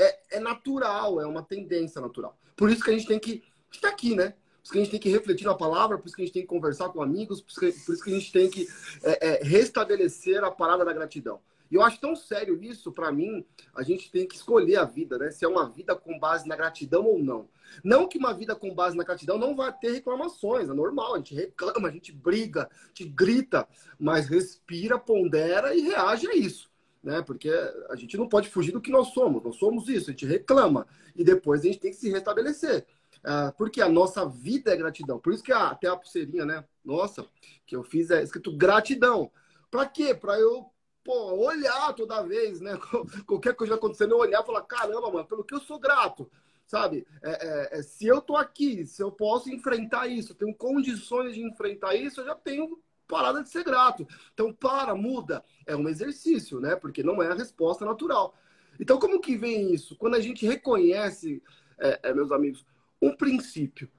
é, 0.00 0.36
é 0.36 0.40
natural, 0.40 1.20
é 1.20 1.26
uma 1.26 1.42
tendência 1.42 2.00
natural. 2.00 2.36
Por 2.56 2.70
isso 2.70 2.82
que 2.82 2.90
a 2.90 2.94
gente 2.94 3.06
tem 3.06 3.18
que 3.18 3.42
estar 3.70 3.88
aqui, 3.88 4.14
né? 4.14 4.34
Por 4.60 4.64
isso 4.64 4.72
que 4.72 4.78
a 4.78 4.82
gente 4.82 4.90
tem 4.90 5.00
que 5.00 5.08
refletir 5.08 5.46
na 5.46 5.54
palavra, 5.54 5.98
por 5.98 6.06
isso 6.06 6.14
que 6.14 6.22
a 6.22 6.24
gente 6.24 6.34
tem 6.34 6.42
que 6.42 6.48
conversar 6.48 6.90
com 6.90 7.02
amigos, 7.02 7.40
por 7.40 7.50
isso 7.50 7.60
que, 7.60 7.72
por 7.84 7.94
isso 7.94 8.04
que 8.04 8.10
a 8.10 8.18
gente 8.18 8.32
tem 8.32 8.50
que 8.50 8.68
é, 9.02 9.28
é, 9.28 9.44
restabelecer 9.44 10.44
a 10.44 10.50
parada 10.50 10.84
da 10.84 10.92
gratidão. 10.92 11.40
E 11.70 11.76
eu 11.76 11.82
acho 11.82 12.00
tão 12.00 12.16
sério 12.16 12.60
isso, 12.62 12.90
para 12.90 13.12
mim, 13.12 13.44
a 13.74 13.82
gente 13.82 14.10
tem 14.10 14.26
que 14.26 14.34
escolher 14.34 14.76
a 14.76 14.84
vida, 14.84 15.16
né? 15.16 15.30
Se 15.30 15.44
é 15.44 15.48
uma 15.48 15.68
vida 15.68 15.94
com 15.94 16.18
base 16.18 16.48
na 16.48 16.56
gratidão 16.56 17.04
ou 17.04 17.22
não. 17.22 17.48
Não 17.84 18.08
que 18.08 18.18
uma 18.18 18.34
vida 18.34 18.56
com 18.56 18.74
base 18.74 18.96
na 18.96 19.04
gratidão 19.04 19.38
não 19.38 19.54
vai 19.54 19.72
ter 19.72 19.92
reclamações, 19.92 20.68
é 20.68 20.74
normal, 20.74 21.14
a 21.14 21.18
gente 21.18 21.34
reclama, 21.34 21.88
a 21.88 21.92
gente 21.92 22.10
briga, 22.10 22.62
a 22.62 22.86
gente 22.88 23.04
grita, 23.04 23.68
mas 23.98 24.26
respira, 24.26 24.98
pondera 24.98 25.74
e 25.74 25.80
reage 25.82 26.26
a 26.26 26.34
isso 26.34 26.70
né? 27.02 27.22
Porque 27.22 27.50
a 27.88 27.96
gente 27.96 28.16
não 28.16 28.28
pode 28.28 28.48
fugir 28.48 28.72
do 28.72 28.80
que 28.80 28.90
nós 28.90 29.08
somos. 29.08 29.42
Nós 29.42 29.56
somos 29.56 29.88
isso, 29.88 30.10
a 30.10 30.12
gente 30.12 30.26
reclama 30.26 30.86
e 31.16 31.24
depois 31.24 31.60
a 31.60 31.64
gente 31.64 31.78
tem 31.78 31.90
que 31.90 31.96
se 31.96 32.10
restabelecer. 32.10 32.86
Uh, 33.20 33.52
porque 33.56 33.82
a 33.82 33.88
nossa 33.88 34.26
vida 34.26 34.72
é 34.72 34.76
gratidão. 34.76 35.18
Por 35.18 35.32
isso 35.32 35.42
que 35.42 35.52
a, 35.52 35.68
até 35.68 35.88
a 35.88 35.96
pulseirinha, 35.96 36.44
né? 36.44 36.64
Nossa, 36.84 37.26
que 37.66 37.76
eu 37.76 37.82
fiz 37.82 38.10
é 38.10 38.22
escrito 38.22 38.56
gratidão. 38.56 39.30
Para 39.70 39.86
quê? 39.86 40.14
Para 40.14 40.38
eu 40.38 40.70
pô, 41.04 41.34
olhar 41.34 41.92
toda 41.94 42.22
vez, 42.22 42.60
né? 42.60 42.78
Qualquer 43.26 43.54
coisa 43.54 43.74
acontecendo, 43.74 44.12
eu 44.12 44.18
olhar 44.18 44.42
e 44.42 44.46
falar: 44.46 44.62
caramba, 44.62 45.10
mano, 45.10 45.26
pelo 45.26 45.44
que 45.44 45.54
eu 45.54 45.60
sou 45.60 45.78
grato. 45.78 46.30
Sabe? 46.66 47.04
É, 47.20 47.30
é, 47.30 47.78
é, 47.78 47.82
se 47.82 48.06
eu 48.06 48.20
tô 48.20 48.36
aqui, 48.36 48.86
se 48.86 49.02
eu 49.02 49.10
posso 49.10 49.50
enfrentar 49.50 50.06
isso, 50.06 50.36
tenho 50.36 50.54
condições 50.54 51.34
de 51.34 51.42
enfrentar 51.42 51.96
isso, 51.96 52.20
eu 52.20 52.26
já 52.26 52.34
tenho 52.36 52.80
parada 53.08 53.42
de 53.42 53.50
ser 53.50 53.64
grato. 53.64 54.06
Então, 54.32 54.52
para, 54.52 54.94
muda. 54.94 55.44
É 55.66 55.74
um 55.74 55.88
exercício, 55.88 56.60
né? 56.60 56.76
Porque 56.76 57.02
não 57.02 57.20
é 57.20 57.26
a 57.26 57.34
resposta 57.34 57.84
natural. 57.84 58.34
Então, 58.78 59.00
como 59.00 59.20
que 59.20 59.36
vem 59.36 59.74
isso? 59.74 59.96
Quando 59.96 60.14
a 60.14 60.20
gente 60.20 60.46
reconhece, 60.46 61.42
é, 61.78 61.98
é, 62.04 62.14
meus 62.14 62.30
amigos, 62.30 62.64
um 63.00 63.14
princípio, 63.14 63.90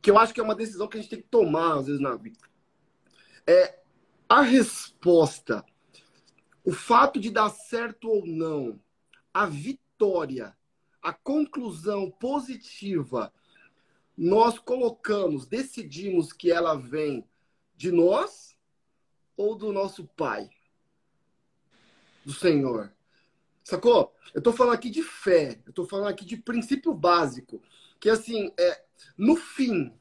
que 0.00 0.10
eu 0.10 0.18
acho 0.18 0.32
que 0.32 0.40
é 0.40 0.42
uma 0.42 0.54
decisão 0.54 0.88
que 0.88 0.96
a 0.96 1.00
gente 1.00 1.10
tem 1.10 1.20
que 1.20 1.28
tomar, 1.28 1.78
às 1.78 1.86
vezes, 1.86 2.00
na 2.00 2.14
vida. 2.16 2.38
É 3.46 3.80
a 4.28 4.40
resposta, 4.40 5.64
o 6.64 6.72
fato 6.72 7.20
de 7.20 7.30
dar 7.30 7.50
certo 7.50 8.08
ou 8.08 8.26
não, 8.26 8.80
a 9.32 9.46
vitória, 9.46 10.56
a 11.02 11.12
conclusão 11.12 12.10
positiva, 12.10 13.32
nós 14.16 14.58
colocamos, 14.58 15.46
decidimos 15.46 16.32
que 16.32 16.50
ela 16.50 16.74
vem 16.74 17.24
de 17.76 17.92
nós 17.92 18.56
ou 19.36 19.54
do 19.54 19.72
nosso 19.72 20.06
Pai? 20.16 20.50
Do 22.24 22.32
Senhor. 22.32 22.92
Sacou? 23.62 24.14
Eu 24.32 24.42
tô 24.42 24.52
falando 24.52 24.74
aqui 24.74 24.90
de 24.90 25.02
fé, 25.02 25.60
eu 25.66 25.72
tô 25.72 25.84
falando 25.84 26.08
aqui 26.08 26.24
de 26.24 26.36
princípio 26.36 26.94
básico, 26.94 27.62
que 28.06 28.10
assim, 28.10 28.52
é, 28.56 28.84
no 29.18 29.34
fim, 29.34 29.92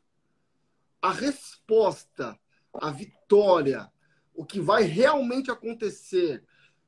a 1.01 1.11
resposta, 1.11 2.39
a 2.71 2.91
vitória, 2.91 3.91
o 4.35 4.45
que 4.45 4.59
vai 4.59 4.83
realmente 4.83 5.49
acontecer, 5.49 6.43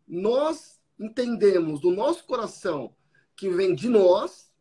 nós 0.07 0.79
entendemos 0.99 1.81
do 1.81 1.89
nosso 1.89 2.23
coração 2.23 2.95
que 3.35 3.49
vem 3.49 3.73
de 3.73 3.89
nós, 3.89 4.53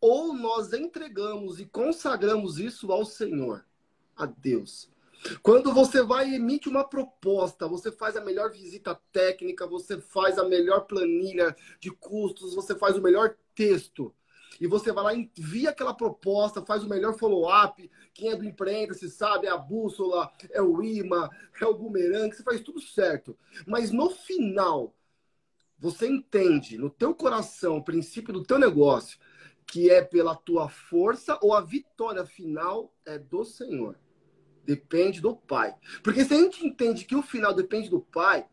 ou 0.00 0.32
nós 0.32 0.72
entregamos 0.72 1.60
e 1.60 1.66
consagramos 1.66 2.58
isso 2.58 2.90
ao 2.90 3.04
Senhor, 3.04 3.62
a 4.16 4.24
Deus. 4.24 4.90
Quando 5.42 5.70
você 5.70 6.02
vai 6.02 6.30
e 6.30 6.36
emite 6.36 6.66
uma 6.66 6.88
proposta, 6.88 7.68
você 7.68 7.92
faz 7.92 8.16
a 8.16 8.24
melhor 8.24 8.50
visita 8.50 8.98
técnica, 9.12 9.66
você 9.66 10.00
faz 10.00 10.38
a 10.38 10.48
melhor 10.48 10.86
planilha 10.86 11.54
de 11.78 11.90
custos, 11.90 12.54
você 12.54 12.74
faz 12.74 12.96
o 12.96 13.02
melhor 13.02 13.36
texto. 13.54 14.14
E 14.60 14.66
você 14.66 14.92
vai 14.92 15.04
lá, 15.04 15.14
envia 15.14 15.70
aquela 15.70 15.94
proposta, 15.94 16.64
faz 16.64 16.82
o 16.82 16.88
melhor 16.88 17.18
follow-up. 17.18 17.90
Quem 18.12 18.30
é 18.30 18.36
do 18.36 18.44
empreenda, 18.44 18.94
se 18.94 19.10
sabe, 19.10 19.46
é 19.46 19.50
a 19.50 19.56
bússola, 19.56 20.30
é 20.50 20.62
o 20.62 20.82
imã, 20.82 21.28
é 21.60 21.66
o 21.66 21.74
boomerang, 21.74 22.34
você 22.34 22.42
faz 22.42 22.60
tudo 22.60 22.80
certo. 22.80 23.36
Mas 23.66 23.90
no 23.90 24.10
final, 24.10 24.94
você 25.78 26.08
entende 26.08 26.78
no 26.78 26.90
teu 26.90 27.14
coração 27.14 27.78
o 27.78 27.84
princípio 27.84 28.32
do 28.32 28.44
teu 28.44 28.58
negócio, 28.58 29.18
que 29.66 29.90
é 29.90 30.02
pela 30.02 30.34
tua 30.36 30.68
força 30.68 31.38
ou 31.42 31.54
a 31.54 31.60
vitória 31.60 32.24
final 32.24 32.94
é 33.04 33.18
do 33.18 33.44
Senhor 33.44 33.98
depende 34.64 35.20
do 35.20 35.36
pai. 35.36 35.74
Porque 36.02 36.24
se 36.24 36.34
a 36.34 36.38
gente 36.38 36.66
entende 36.66 37.04
que 37.04 37.14
o 37.14 37.22
final 37.22 37.54
depende 37.54 37.88
do 37.88 38.00
pai, 38.00 38.46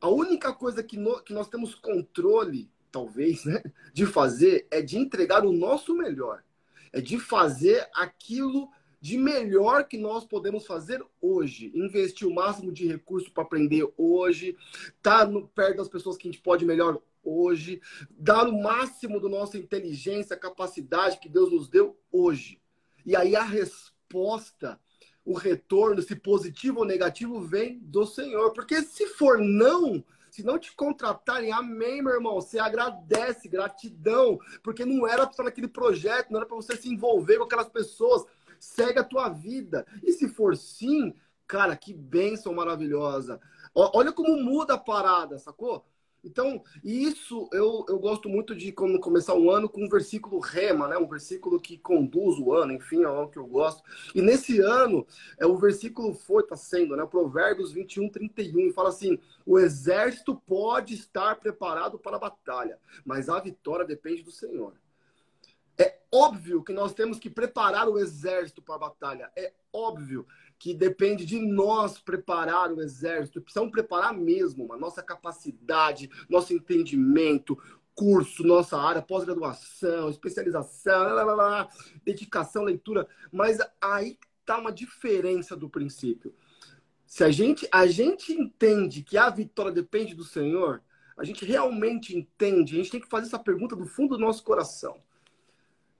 a 0.00 0.08
única 0.08 0.52
coisa 0.52 0.82
que, 0.82 0.96
no, 0.96 1.22
que 1.22 1.32
nós 1.32 1.48
temos 1.48 1.74
controle, 1.74 2.70
talvez, 2.94 3.44
né, 3.44 3.60
de 3.92 4.06
fazer 4.06 4.68
é 4.70 4.80
de 4.80 4.96
entregar 4.96 5.44
o 5.44 5.52
nosso 5.52 5.96
melhor. 5.96 6.44
É 6.92 7.00
de 7.00 7.18
fazer 7.18 7.88
aquilo 7.92 8.70
de 9.00 9.18
melhor 9.18 9.88
que 9.88 9.98
nós 9.98 10.24
podemos 10.24 10.64
fazer 10.64 11.04
hoje. 11.20 11.72
Investir 11.74 12.26
o 12.26 12.32
máximo 12.32 12.70
de 12.70 12.86
recurso 12.86 13.32
para 13.32 13.42
aprender 13.42 13.92
hoje, 13.98 14.56
estar 14.96 15.26
tá 15.26 15.40
perto 15.52 15.78
das 15.78 15.88
pessoas 15.88 16.16
que 16.16 16.28
a 16.28 16.30
gente 16.30 16.40
pode 16.40 16.64
melhor 16.64 17.02
hoje, 17.24 17.82
dar 18.10 18.46
o 18.46 18.62
máximo 18.62 19.20
da 19.20 19.28
nossa 19.28 19.58
inteligência, 19.58 20.36
capacidade 20.36 21.18
que 21.18 21.28
Deus 21.28 21.50
nos 21.50 21.68
deu 21.68 21.98
hoje. 22.12 22.60
E 23.04 23.16
aí 23.16 23.34
a 23.34 23.42
resposta, 23.42 24.78
o 25.24 25.34
retorno, 25.34 26.00
se 26.00 26.14
positivo 26.14 26.78
ou 26.80 26.84
negativo, 26.84 27.40
vem 27.40 27.80
do 27.80 28.06
Senhor. 28.06 28.52
Porque 28.52 28.82
se 28.82 29.08
for 29.08 29.38
não, 29.40 30.04
se 30.34 30.42
não 30.42 30.58
te 30.58 30.74
contratarem, 30.74 31.52
amém, 31.52 32.02
meu 32.02 32.12
irmão. 32.12 32.34
Você 32.34 32.58
agradece, 32.58 33.48
gratidão, 33.48 34.36
porque 34.64 34.84
não 34.84 35.06
era 35.06 35.22
para 35.22 35.30
estar 35.30 35.44
naquele 35.44 35.68
projeto, 35.68 36.32
não 36.32 36.38
era 36.38 36.46
para 36.46 36.56
você 36.56 36.76
se 36.76 36.92
envolver 36.92 37.38
com 37.38 37.44
aquelas 37.44 37.68
pessoas. 37.68 38.24
Segue 38.58 38.98
a 38.98 39.04
tua 39.04 39.28
vida. 39.28 39.86
E 40.02 40.10
se 40.12 40.28
for 40.28 40.56
sim, 40.56 41.14
cara, 41.46 41.76
que 41.76 41.94
bênção 41.94 42.52
maravilhosa. 42.52 43.40
Olha 43.72 44.12
como 44.12 44.36
muda 44.36 44.74
a 44.74 44.78
parada, 44.78 45.38
sacou? 45.38 45.86
Então, 46.24 46.62
isso 46.82 47.48
eu, 47.52 47.84
eu 47.88 47.98
gosto 47.98 48.28
muito 48.28 48.54
de 48.56 48.72
como 48.72 48.98
começar 48.98 49.34
o 49.34 49.50
ano 49.50 49.68
com 49.68 49.84
um 49.84 49.88
versículo 49.88 50.40
rema, 50.40 50.88
né? 50.88 50.96
Um 50.96 51.06
versículo 51.06 51.60
que 51.60 51.76
conduz 51.76 52.38
o 52.38 52.52
ano, 52.54 52.72
enfim, 52.72 53.02
é 53.02 53.08
o 53.08 53.28
que 53.28 53.38
eu 53.38 53.46
gosto. 53.46 53.82
E 54.14 54.22
nesse 54.22 54.58
ano, 54.60 55.06
é 55.38 55.46
o 55.46 55.56
versículo 55.56 56.14
foi, 56.14 56.42
está 56.42 56.56
sendo, 56.56 56.96
né? 56.96 57.04
Provérbios 57.04 57.72
21, 57.72 58.08
31, 58.08 58.72
fala 58.72 58.88
assim: 58.88 59.18
o 59.44 59.58
exército 59.58 60.34
pode 60.46 60.94
estar 60.94 61.36
preparado 61.36 61.98
para 61.98 62.16
a 62.16 62.20
batalha, 62.20 62.78
mas 63.04 63.28
a 63.28 63.38
vitória 63.38 63.84
depende 63.84 64.22
do 64.22 64.30
Senhor. 64.30 64.72
É 65.76 65.98
óbvio 66.10 66.62
que 66.62 66.72
nós 66.72 66.94
temos 66.94 67.18
que 67.18 67.28
preparar 67.28 67.88
o 67.88 67.98
exército 67.98 68.62
para 68.62 68.76
a 68.76 68.78
batalha. 68.78 69.30
É 69.36 69.52
óbvio 69.72 70.26
que 70.64 70.72
depende 70.72 71.26
de 71.26 71.38
nós 71.38 71.98
preparar 71.98 72.72
o 72.72 72.80
exército. 72.80 73.42
Precisamos 73.42 73.70
preparar 73.70 74.14
mesmo 74.14 74.72
a 74.72 74.78
nossa 74.78 75.02
capacidade, 75.02 76.08
nosso 76.26 76.54
entendimento, 76.54 77.58
curso, 77.94 78.42
nossa 78.42 78.78
área, 78.78 79.02
pós-graduação, 79.02 80.08
especialização, 80.08 81.02
lá, 81.12 81.22
lá, 81.22 81.34
lá, 81.34 81.68
dedicação, 82.02 82.64
leitura. 82.64 83.06
Mas 83.30 83.58
aí 83.78 84.18
está 84.40 84.56
uma 84.56 84.72
diferença 84.72 85.54
do 85.54 85.68
princípio. 85.68 86.34
Se 87.06 87.22
a 87.22 87.30
gente, 87.30 87.68
a 87.70 87.86
gente 87.86 88.32
entende 88.32 89.02
que 89.02 89.18
a 89.18 89.28
vitória 89.28 89.70
depende 89.70 90.14
do 90.14 90.24
Senhor, 90.24 90.82
a 91.14 91.24
gente 91.24 91.44
realmente 91.44 92.16
entende, 92.16 92.72
a 92.72 92.76
gente 92.78 92.90
tem 92.90 93.00
que 93.02 93.10
fazer 93.10 93.26
essa 93.26 93.38
pergunta 93.38 93.76
do 93.76 93.84
fundo 93.84 94.16
do 94.16 94.24
nosso 94.24 94.42
coração. 94.42 94.96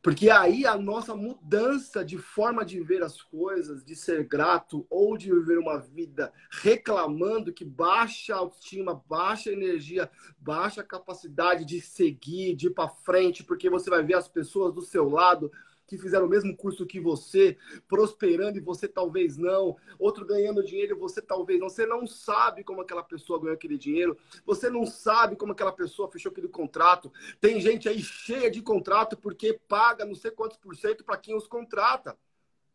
Porque 0.05 0.29
aí 0.29 0.67
a 0.67 0.77
nossa 0.77 1.17
mudança 1.17 2.05
de 2.05 2.19
forma 2.19 2.63
de 2.63 2.79
ver 2.79 3.03
as 3.03 3.23
coisas, 3.23 3.83
de 3.83 3.97
ser 3.97 4.25
grato 4.25 4.87
ou 4.91 5.17
de 5.17 5.33
viver 5.33 5.59
uma 5.59 5.79
vida 5.79 6.31
reclamando 6.51 7.55
que 7.55 7.65
baixa 7.65 8.35
autoestima, 8.35 9.03
baixa 9.09 9.51
energia, 9.51 10.11
baixa 10.39 10.85
capacidade 10.85 11.65
de 11.65 11.81
seguir, 11.81 12.55
de 12.55 12.67
ir 12.67 12.75
para 12.75 12.91
frente, 12.91 13.43
porque 13.43 13.71
você 13.71 13.89
vai 13.89 14.03
ver 14.03 14.17
as 14.17 14.29
pessoas 14.29 14.75
do 14.75 14.83
seu 14.83 15.09
lado 15.09 15.51
que 15.87 15.99
fizeram 15.99 16.27
o 16.27 16.29
mesmo 16.29 16.57
curso 16.57 16.87
que 16.87 17.01
você, 17.01 17.57
prosperando 17.87 18.59
e 18.59 18.61
você 18.61 18.89
talvez 18.89 19.37
não, 19.37 19.77
outro 19.99 20.25
ganhando 20.25 20.65
dinheiro 20.65 20.97
e 20.97 20.99
você 20.99 21.21
talvez 21.21 21.61
não. 21.61 21.69
Você 21.69 21.87
não 21.87 22.07
sabe 22.07 22.65
como 22.65 22.81
aquela 22.81 23.03
pessoa 23.03 23.39
ganhou 23.39 23.55
aquele 23.55 23.79
dinheiro, 23.79 24.17
você 24.45 24.71
não 24.71 24.87
sabe 24.87 25.37
como 25.37 25.53
aquela 25.53 25.73
pessoa 25.73 26.11
fechou 26.11 26.33
aquele 26.33 26.49
contrato. 26.49 27.13
Tem 27.41 27.61
gente 27.61 27.89
aí 27.89 28.01
cheia 28.01 28.51
de 28.51 28.63
contrato 28.63 29.17
porque 29.17 29.59
paga 29.69 30.05
não 30.05 30.15
sei 30.15 30.31
quantos 30.31 30.57
por 30.57 30.75
cento 30.77 31.05
para 31.05 31.17
quem 31.17 31.35
os 31.35 31.47
contrata. 31.47 32.17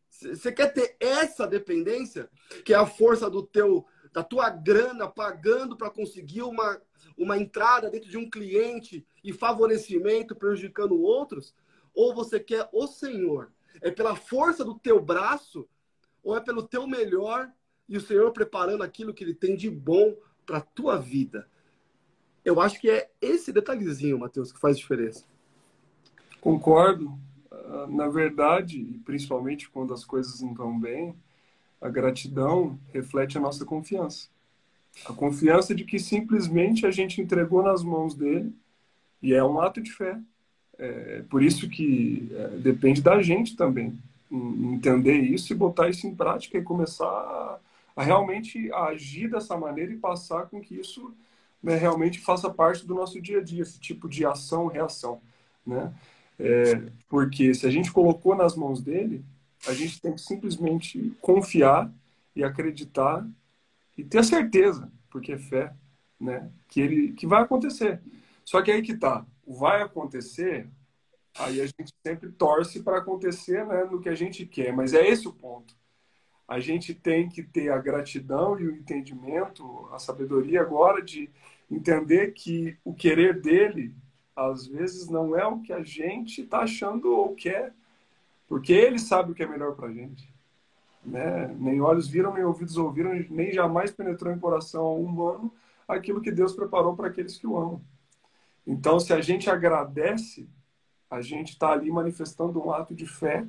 Você 0.09 0.51
quer 0.51 0.73
ter 0.73 0.95
essa 0.99 1.45
dependência, 1.45 2.29
que 2.65 2.73
é 2.73 2.77
a 2.77 2.85
força 2.85 3.29
do 3.29 3.43
teu 3.43 3.85
da 4.11 4.23
tua 4.23 4.49
grana 4.49 5.07
pagando 5.07 5.77
para 5.77 5.91
conseguir 5.91 6.41
uma, 6.41 6.81
uma 7.15 7.37
entrada 7.37 7.91
dentro 7.91 8.09
de 8.09 8.17
um 8.17 8.27
cliente 8.27 9.05
e 9.23 9.31
favorecimento 9.31 10.35
prejudicando 10.35 10.99
outros? 10.99 11.53
Ou 11.93 12.13
você 12.13 12.39
quer 12.39 12.69
o 12.71 12.87
Senhor? 12.87 13.51
É 13.81 13.91
pela 13.91 14.15
força 14.15 14.63
do 14.63 14.75
teu 14.75 15.01
braço? 15.01 15.67
Ou 16.23 16.35
é 16.35 16.41
pelo 16.41 16.63
teu 16.63 16.87
melhor 16.87 17.51
e 17.87 17.97
o 17.97 18.01
Senhor 18.01 18.31
preparando 18.31 18.83
aquilo 18.83 19.13
que 19.13 19.23
Ele 19.23 19.33
tem 19.33 19.55
de 19.55 19.69
bom 19.69 20.15
para 20.45 20.57
a 20.57 20.61
tua 20.61 20.97
vida? 20.97 21.47
Eu 22.43 22.59
acho 22.59 22.79
que 22.79 22.89
é 22.89 23.09
esse 23.21 23.51
detalhezinho, 23.51 24.19
Mateus, 24.19 24.51
que 24.51 24.59
faz 24.59 24.77
diferença. 24.77 25.25
Concordo. 26.41 27.17
Ah, 27.51 27.87
na 27.87 28.07
verdade, 28.07 28.99
principalmente 29.05 29.69
quando 29.69 29.93
as 29.93 30.05
coisas 30.05 30.41
não 30.41 30.53
vão 30.53 30.79
bem, 30.79 31.15
a 31.81 31.89
gratidão 31.89 32.79
reflete 32.91 33.37
a 33.37 33.41
nossa 33.41 33.65
confiança. 33.65 34.29
A 35.05 35.13
confiança 35.13 35.73
de 35.75 35.83
que 35.83 35.99
simplesmente 35.99 36.85
a 36.85 36.91
gente 36.91 37.21
entregou 37.21 37.61
nas 37.63 37.83
mãos 37.83 38.15
dele 38.15 38.53
e 39.21 39.33
é 39.33 39.43
um 39.43 39.61
ato 39.61 39.81
de 39.81 39.91
fé. 39.91 40.19
É, 40.79 41.23
por 41.29 41.43
isso 41.43 41.69
que 41.69 42.31
é, 42.31 42.47
depende 42.57 43.01
da 43.01 43.21
gente 43.21 43.55
também 43.55 43.99
entender 44.31 45.17
isso 45.17 45.51
e 45.51 45.55
botar 45.55 45.89
isso 45.89 46.07
em 46.07 46.15
prática 46.15 46.57
e 46.57 46.63
começar 46.63 47.05
a, 47.05 47.59
a 47.95 48.03
realmente 48.03 48.71
agir 48.71 49.29
dessa 49.29 49.57
maneira 49.57 49.91
e 49.91 49.97
passar 49.97 50.45
com 50.45 50.61
que 50.61 50.75
isso 50.75 51.13
né, 51.61 51.75
realmente 51.75 52.19
faça 52.19 52.49
parte 52.49 52.85
do 52.85 52.95
nosso 52.95 53.21
dia 53.21 53.39
a 53.39 53.43
dia, 53.43 53.63
esse 53.63 53.79
tipo 53.79 54.07
de 54.07 54.25
ação, 54.25 54.67
reação, 54.67 55.21
né? 55.65 55.93
É, 56.39 56.81
porque 57.09 57.53
se 57.53 57.67
a 57.67 57.69
gente 57.69 57.91
colocou 57.91 58.33
nas 58.33 58.55
mãos 58.55 58.81
dele, 58.81 59.25
a 59.67 59.73
gente 59.73 59.99
tem 59.99 60.13
que 60.13 60.21
simplesmente 60.21 61.13
confiar 61.19 61.91
e 62.33 62.43
acreditar 62.43 63.27
e 63.97 64.03
ter 64.05 64.23
certeza, 64.23 64.89
porque 65.09 65.33
é 65.33 65.37
fé, 65.37 65.73
né, 66.17 66.49
que 66.69 66.79
ele 66.79 67.11
que 67.11 67.27
vai 67.27 67.41
acontecer. 67.41 68.01
Só 68.45 68.61
que 68.61 68.71
aí 68.71 68.81
que 68.81 68.95
tá, 68.95 69.25
vai 69.49 69.81
acontecer, 69.81 70.69
aí 71.37 71.59
a 71.59 71.65
gente 71.65 71.91
sempre 72.05 72.31
torce 72.31 72.83
para 72.83 72.99
acontecer 72.99 73.65
né, 73.65 73.83
no 73.85 73.99
que 73.99 74.09
a 74.09 74.15
gente 74.15 74.45
quer, 74.45 74.71
mas 74.71 74.93
é 74.93 75.07
esse 75.07 75.27
o 75.27 75.33
ponto. 75.33 75.75
A 76.47 76.59
gente 76.59 76.93
tem 76.93 77.27
que 77.27 77.43
ter 77.43 77.71
a 77.71 77.77
gratidão 77.77 78.59
e 78.59 78.67
o 78.67 78.75
entendimento, 78.75 79.89
a 79.91 79.99
sabedoria 79.99 80.61
agora 80.61 81.01
de 81.01 81.29
entender 81.69 82.33
que 82.33 82.77
o 82.83 82.93
querer 82.93 83.39
dele, 83.39 83.93
às 84.35 84.67
vezes, 84.67 85.07
não 85.09 85.37
é 85.37 85.45
o 85.45 85.59
que 85.59 85.73
a 85.73 85.83
gente 85.83 86.41
está 86.41 86.59
achando 86.59 87.11
ou 87.11 87.35
quer, 87.35 87.73
porque 88.47 88.73
ele 88.73 88.97
sabe 88.97 89.31
o 89.31 89.35
que 89.35 89.43
é 89.43 89.47
melhor 89.47 89.75
para 89.75 89.87
a 89.87 89.93
gente. 89.93 90.31
Né? 91.05 91.47
Nem 91.59 91.81
olhos 91.81 92.07
viram, 92.07 92.33
nem 92.33 92.43
ouvidos 92.43 92.77
ouviram, 92.77 93.13
nem 93.29 93.51
jamais 93.51 93.91
penetrou 93.91 94.33
em 94.33 94.39
coração 94.39 94.95
humano 94.99 95.53
aquilo 95.87 96.21
que 96.21 96.31
Deus 96.31 96.53
preparou 96.53 96.95
para 96.95 97.07
aqueles 97.07 97.37
que 97.37 97.47
o 97.47 97.57
amam. 97.57 97.81
Então, 98.69 98.99
se 98.99 99.11
a 99.11 99.19
gente 99.19 99.49
agradece, 99.49 100.47
a 101.09 101.21
gente 101.21 101.53
está 101.53 101.71
ali 101.71 101.89
manifestando 101.89 102.63
um 102.63 102.71
ato 102.71 102.93
de 102.93 103.07
fé 103.07 103.43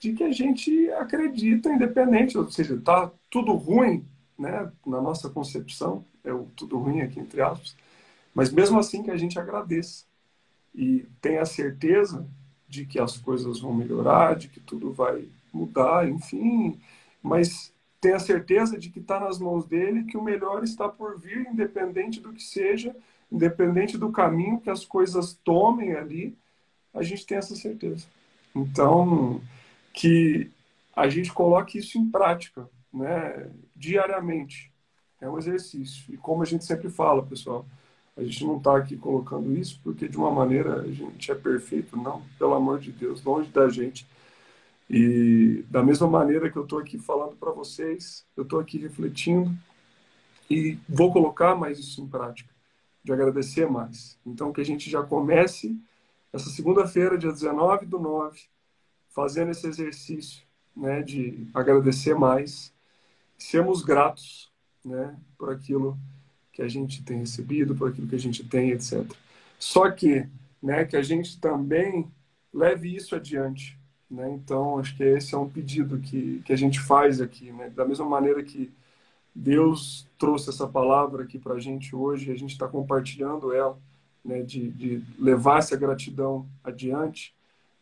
de 0.00 0.14
que 0.14 0.24
a 0.24 0.32
gente 0.32 0.90
acredita 0.94 1.72
independente, 1.72 2.36
ou 2.36 2.50
seja, 2.50 2.74
está 2.74 3.08
tudo 3.30 3.52
ruim, 3.52 4.04
né, 4.36 4.68
na 4.84 5.00
nossa 5.00 5.30
concepção, 5.30 6.04
é 6.24 6.32
o 6.32 6.46
tudo 6.56 6.76
ruim 6.76 7.02
aqui 7.02 7.20
entre 7.20 7.40
aspas, 7.40 7.76
mas 8.34 8.50
mesmo 8.50 8.80
assim 8.80 9.04
que 9.04 9.12
a 9.12 9.16
gente 9.16 9.38
agradeça 9.38 10.06
e 10.74 11.06
tenha 11.20 11.44
certeza 11.44 12.26
de 12.68 12.84
que 12.84 12.98
as 12.98 13.16
coisas 13.16 13.60
vão 13.60 13.72
melhorar, 13.72 14.34
de 14.34 14.48
que 14.48 14.58
tudo 14.58 14.92
vai 14.92 15.28
mudar, 15.52 16.08
enfim, 16.08 16.80
mas 17.22 17.72
tenha 18.00 18.18
certeza 18.18 18.76
de 18.76 18.90
que 18.90 18.98
está 18.98 19.20
nas 19.20 19.38
mãos 19.38 19.66
dele, 19.66 20.02
que 20.02 20.16
o 20.16 20.22
melhor 20.22 20.64
está 20.64 20.88
por 20.88 21.16
vir, 21.16 21.46
independente 21.46 22.18
do 22.18 22.32
que 22.32 22.42
seja, 22.42 22.96
independente 23.32 23.96
do 23.96 24.12
caminho 24.12 24.60
que 24.60 24.68
as 24.68 24.84
coisas 24.84 25.32
tomem 25.42 25.94
ali, 25.94 26.36
a 26.92 27.02
gente 27.02 27.26
tem 27.26 27.38
essa 27.38 27.56
certeza. 27.56 28.06
Então, 28.54 29.40
que 29.94 30.50
a 30.94 31.08
gente 31.08 31.32
coloque 31.32 31.78
isso 31.78 31.98
em 31.98 32.10
prática, 32.10 32.68
né, 32.92 33.50
diariamente. 33.74 34.70
É 35.18 35.28
um 35.28 35.38
exercício. 35.38 36.12
E 36.12 36.18
como 36.18 36.42
a 36.42 36.44
gente 36.44 36.66
sempre 36.66 36.90
fala, 36.90 37.22
pessoal, 37.22 37.64
a 38.14 38.22
gente 38.22 38.44
não 38.44 38.58
está 38.58 38.76
aqui 38.76 38.96
colocando 38.96 39.56
isso 39.56 39.80
porque 39.82 40.06
de 40.06 40.18
uma 40.18 40.30
maneira 40.30 40.82
a 40.82 40.92
gente 40.92 41.30
é 41.30 41.34
perfeito, 41.34 41.96
não, 41.96 42.22
pelo 42.38 42.52
amor 42.52 42.78
de 42.78 42.92
Deus, 42.92 43.24
longe 43.24 43.48
da 43.48 43.68
gente. 43.70 44.06
E 44.90 45.64
da 45.70 45.82
mesma 45.82 46.06
maneira 46.06 46.50
que 46.50 46.58
eu 46.58 46.64
estou 46.64 46.78
aqui 46.78 46.98
falando 46.98 47.34
para 47.36 47.52
vocês, 47.52 48.26
eu 48.36 48.42
estou 48.42 48.60
aqui 48.60 48.76
refletindo 48.76 49.50
e 50.50 50.76
vou 50.86 51.10
colocar 51.10 51.54
mais 51.54 51.78
isso 51.78 52.02
em 52.02 52.06
prática 52.06 52.51
de 53.02 53.12
agradecer 53.12 53.68
mais. 53.68 54.18
Então, 54.24 54.52
que 54.52 54.60
a 54.60 54.64
gente 54.64 54.90
já 54.90 55.02
comece 55.02 55.76
essa 56.32 56.48
segunda-feira, 56.50 57.18
dia 57.18 57.32
19 57.32 57.86
do 57.86 57.98
9, 57.98 58.40
fazendo 59.08 59.50
esse 59.50 59.66
exercício 59.66 60.42
né, 60.74 61.02
de 61.02 61.46
agradecer 61.52 62.14
mais, 62.14 62.72
sermos 63.36 63.82
gratos 63.82 64.50
né, 64.84 65.16
por 65.36 65.50
aquilo 65.50 65.98
que 66.52 66.62
a 66.62 66.68
gente 66.68 67.02
tem 67.02 67.18
recebido, 67.18 67.74
por 67.74 67.90
aquilo 67.90 68.08
que 68.08 68.14
a 68.14 68.20
gente 68.20 68.44
tem, 68.44 68.70
etc. 68.70 69.04
Só 69.58 69.90
que, 69.90 70.26
né, 70.62 70.84
que 70.84 70.96
a 70.96 71.02
gente 71.02 71.38
também 71.40 72.10
leve 72.52 72.94
isso 72.94 73.14
adiante. 73.14 73.78
Né? 74.10 74.30
Então, 74.32 74.78
acho 74.78 74.96
que 74.96 75.02
esse 75.02 75.34
é 75.34 75.38
um 75.38 75.48
pedido 75.48 75.98
que, 75.98 76.42
que 76.44 76.52
a 76.52 76.56
gente 76.56 76.78
faz 76.80 77.20
aqui. 77.20 77.50
Né? 77.52 77.70
Da 77.70 77.84
mesma 77.84 78.04
maneira 78.04 78.42
que 78.42 78.70
Deus 79.34 80.06
trouxe 80.18 80.50
essa 80.50 80.66
palavra 80.66 81.24
aqui 81.24 81.38
para 81.38 81.54
a 81.54 81.60
gente 81.60 81.96
hoje, 81.96 82.30
a 82.30 82.36
gente 82.36 82.52
está 82.52 82.68
compartilhando 82.68 83.52
ela, 83.52 83.78
né, 84.24 84.42
de, 84.42 84.70
de, 84.70 85.04
levar 85.18 85.58
essa 85.58 85.76
gratidão 85.76 86.46
adiante, 86.62 87.34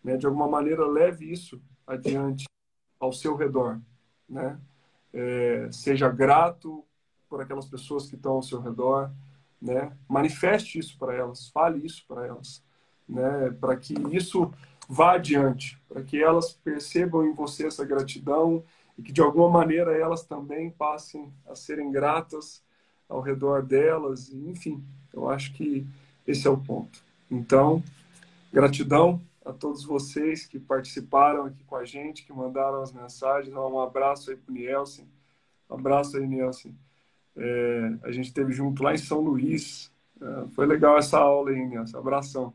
né, 0.03 0.17
de 0.17 0.27
alguma 0.27 0.49
maneira 0.49 0.87
leve 0.87 1.31
isso 1.31 1.61
adiante 1.87 2.45
ao 2.99 3.13
seu 3.13 3.35
redor, 3.35 3.81
né, 4.29 4.59
é, 5.13 5.69
seja 5.73 6.09
grato 6.09 6.85
por 7.29 7.41
aquelas 7.41 7.67
pessoas 7.67 8.09
que 8.09 8.15
estão 8.15 8.33
ao 8.33 8.43
seu 8.43 8.61
redor, 8.61 9.11
né, 9.61 9.93
manifeste 10.09 10.79
isso 10.79 10.97
para 10.99 11.15
elas, 11.15 11.49
fale 11.49 11.85
isso 11.85 12.05
para 12.07 12.27
elas, 12.27 12.63
né, 13.09 13.51
para 13.61 13.77
que 13.77 13.95
isso 14.13 14.53
vá 14.89 15.15
adiante, 15.15 15.81
para 15.89 16.03
que 16.03 16.23
elas 16.23 16.53
percebam 16.53 17.25
em 17.25 17.35
você 17.35 17.67
essa 17.67 17.85
gratidão 17.85 18.65
e 19.01 19.03
que 19.03 19.13
de 19.13 19.23
alguma 19.23 19.49
maneira 19.49 19.97
elas 19.97 20.25
também 20.25 20.71
passem 20.71 21.33
a 21.49 21.55
serem 21.55 21.91
gratas 21.91 22.63
ao 23.09 23.23
redor 23.23 23.63
delas, 23.63 24.31
enfim, 24.31 24.85
Eu 25.13 25.29
acho 25.29 25.55
que 25.55 25.85
esse 26.27 26.47
é 26.47 26.51
o 26.51 26.57
ponto. 26.57 27.03
Então, 27.29 27.83
gratidão 28.53 29.21
a 29.45 29.53
todos 29.53 29.85
vocês 29.85 30.47
que 30.47 30.61
participaram 30.61 31.47
aqui 31.47 31.65
com 31.65 31.77
a 31.77 31.85
gente, 31.85 32.25
que 32.25 32.33
mandaram 32.33 32.83
as 32.83 32.93
mensagens. 32.93 33.53
Um 33.53 33.81
abraço 33.81 34.31
aí 34.31 34.37
para 34.37 34.53
o 34.53 34.55
Nielsen. 34.55 35.09
Um 35.69 35.75
abraço 35.75 36.19
aí, 36.19 36.27
Nielsen. 36.27 36.77
É, 37.37 37.93
a 38.03 38.13
gente 38.13 38.27
esteve 38.27 38.53
junto 38.53 38.83
lá 38.83 38.93
em 38.95 38.99
São 38.99 39.21
Luís. 39.21 39.91
É, 40.21 40.49
foi 40.51 40.67
legal 40.67 40.99
essa 40.99 41.19
aula 41.19 41.51
aí, 41.51 41.67
Nielsen. 41.67 41.99
Abração. 41.99 42.53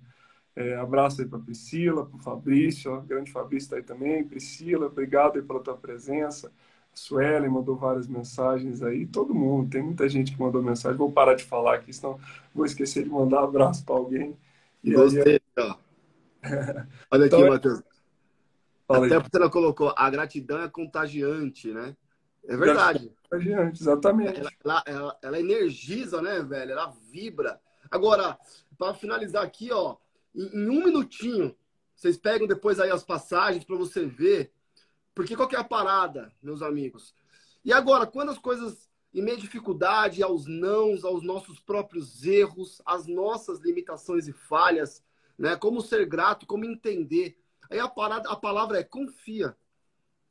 É, 0.56 0.76
abraço 0.76 1.22
aí 1.22 1.28
para 1.28 1.40
Priscila, 1.40 2.06
para 2.06 2.16
o 2.16 2.20
Fabrício, 2.20 2.94
o 2.94 3.02
grande 3.02 3.32
Fabrício 3.32 3.66
está 3.66 3.76
aí 3.76 3.84
também. 3.84 4.24
Priscila, 4.24 4.88
obrigado 4.88 5.36
aí 5.36 5.42
pela 5.42 5.60
tua 5.60 5.76
presença. 5.76 6.48
A 6.48 6.98
Suelen 6.98 7.50
mandou 7.50 7.76
várias 7.76 8.08
mensagens 8.08 8.82
aí. 8.82 9.06
Todo 9.06 9.36
mundo, 9.36 9.70
tem 9.70 9.84
muita 9.84 10.08
gente 10.08 10.34
que 10.34 10.40
mandou 10.40 10.64
mensagem. 10.64 10.98
Vou 10.98 11.12
parar 11.12 11.34
de 11.34 11.44
falar 11.44 11.76
aqui, 11.76 11.92
senão 11.92 12.18
vou 12.54 12.66
esquecer 12.66 13.04
de 13.04 13.10
mandar 13.10 13.44
abraço 13.44 13.84
para 13.84 13.96
alguém. 13.96 14.38
E 14.82 14.94
Gostei, 14.94 15.42
aí... 15.58 15.64
ó. 15.64 15.76
Olha 17.12 17.26
aqui, 17.26 17.36
então, 17.36 17.50
Matheus. 17.50 17.84
Até 18.88 19.20
porque 19.20 19.36
ela 19.36 19.50
colocou, 19.50 19.94
a 19.98 20.10
gratidão 20.10 20.62
é 20.62 20.70
contagiante, 20.70 21.74
né? 21.74 21.98
É 22.48 22.56
verdade. 22.56 23.12
Contagiante, 23.24 23.82
exatamente. 23.82 24.40
Ela, 24.40 24.52
ela, 24.64 24.84
ela, 24.86 25.20
ela 25.22 25.40
energiza, 25.40 26.22
né, 26.22 26.42
velho? 26.42 26.72
Ela 26.72 26.94
vibra. 27.12 27.60
Agora, 27.90 28.38
para 28.78 28.94
finalizar 28.94 29.44
aqui, 29.44 29.72
ó, 29.72 29.98
em, 30.36 30.70
um 30.70 30.84
minutinho, 30.84 31.56
vocês 31.96 32.18
pegam 32.18 32.48
depois 32.48 32.80
aí 32.80 32.92
as 32.92 33.04
passagens 33.04 33.64
para 33.64 33.76
você 33.76 34.06
ver. 34.06 34.52
Porque 35.14 35.36
qual 35.36 35.48
que 35.48 35.56
é 35.56 35.60
a 35.60 35.64
parada, 35.64 36.32
meus 36.42 36.62
amigos? 36.62 37.16
E 37.64 37.72
agora, 37.72 38.06
quando 38.06 38.32
as 38.32 38.38
coisas, 38.38 38.90
em 39.14 39.22
meio 39.22 39.38
à 39.38 39.40
dificuldade, 39.40 40.22
aos 40.22 40.46
nãos, 40.46 41.06
aos 41.06 41.24
nossos 41.24 41.60
próprios 41.60 42.26
erros, 42.26 42.82
às 42.86 43.08
nossas 43.08 43.60
limitações 43.62 44.28
e 44.28 44.34
falhas, 44.34 45.04
né? 45.38 45.56
Como 45.56 45.82
ser 45.82 46.06
grato, 46.06 46.46
como 46.46 46.66
entender. 46.66 47.38
Aí 47.70 47.80
a, 47.80 47.88
parada, 47.88 48.30
a 48.30 48.36
palavra 48.36 48.80
é 48.80 48.84
confia. 48.84 49.56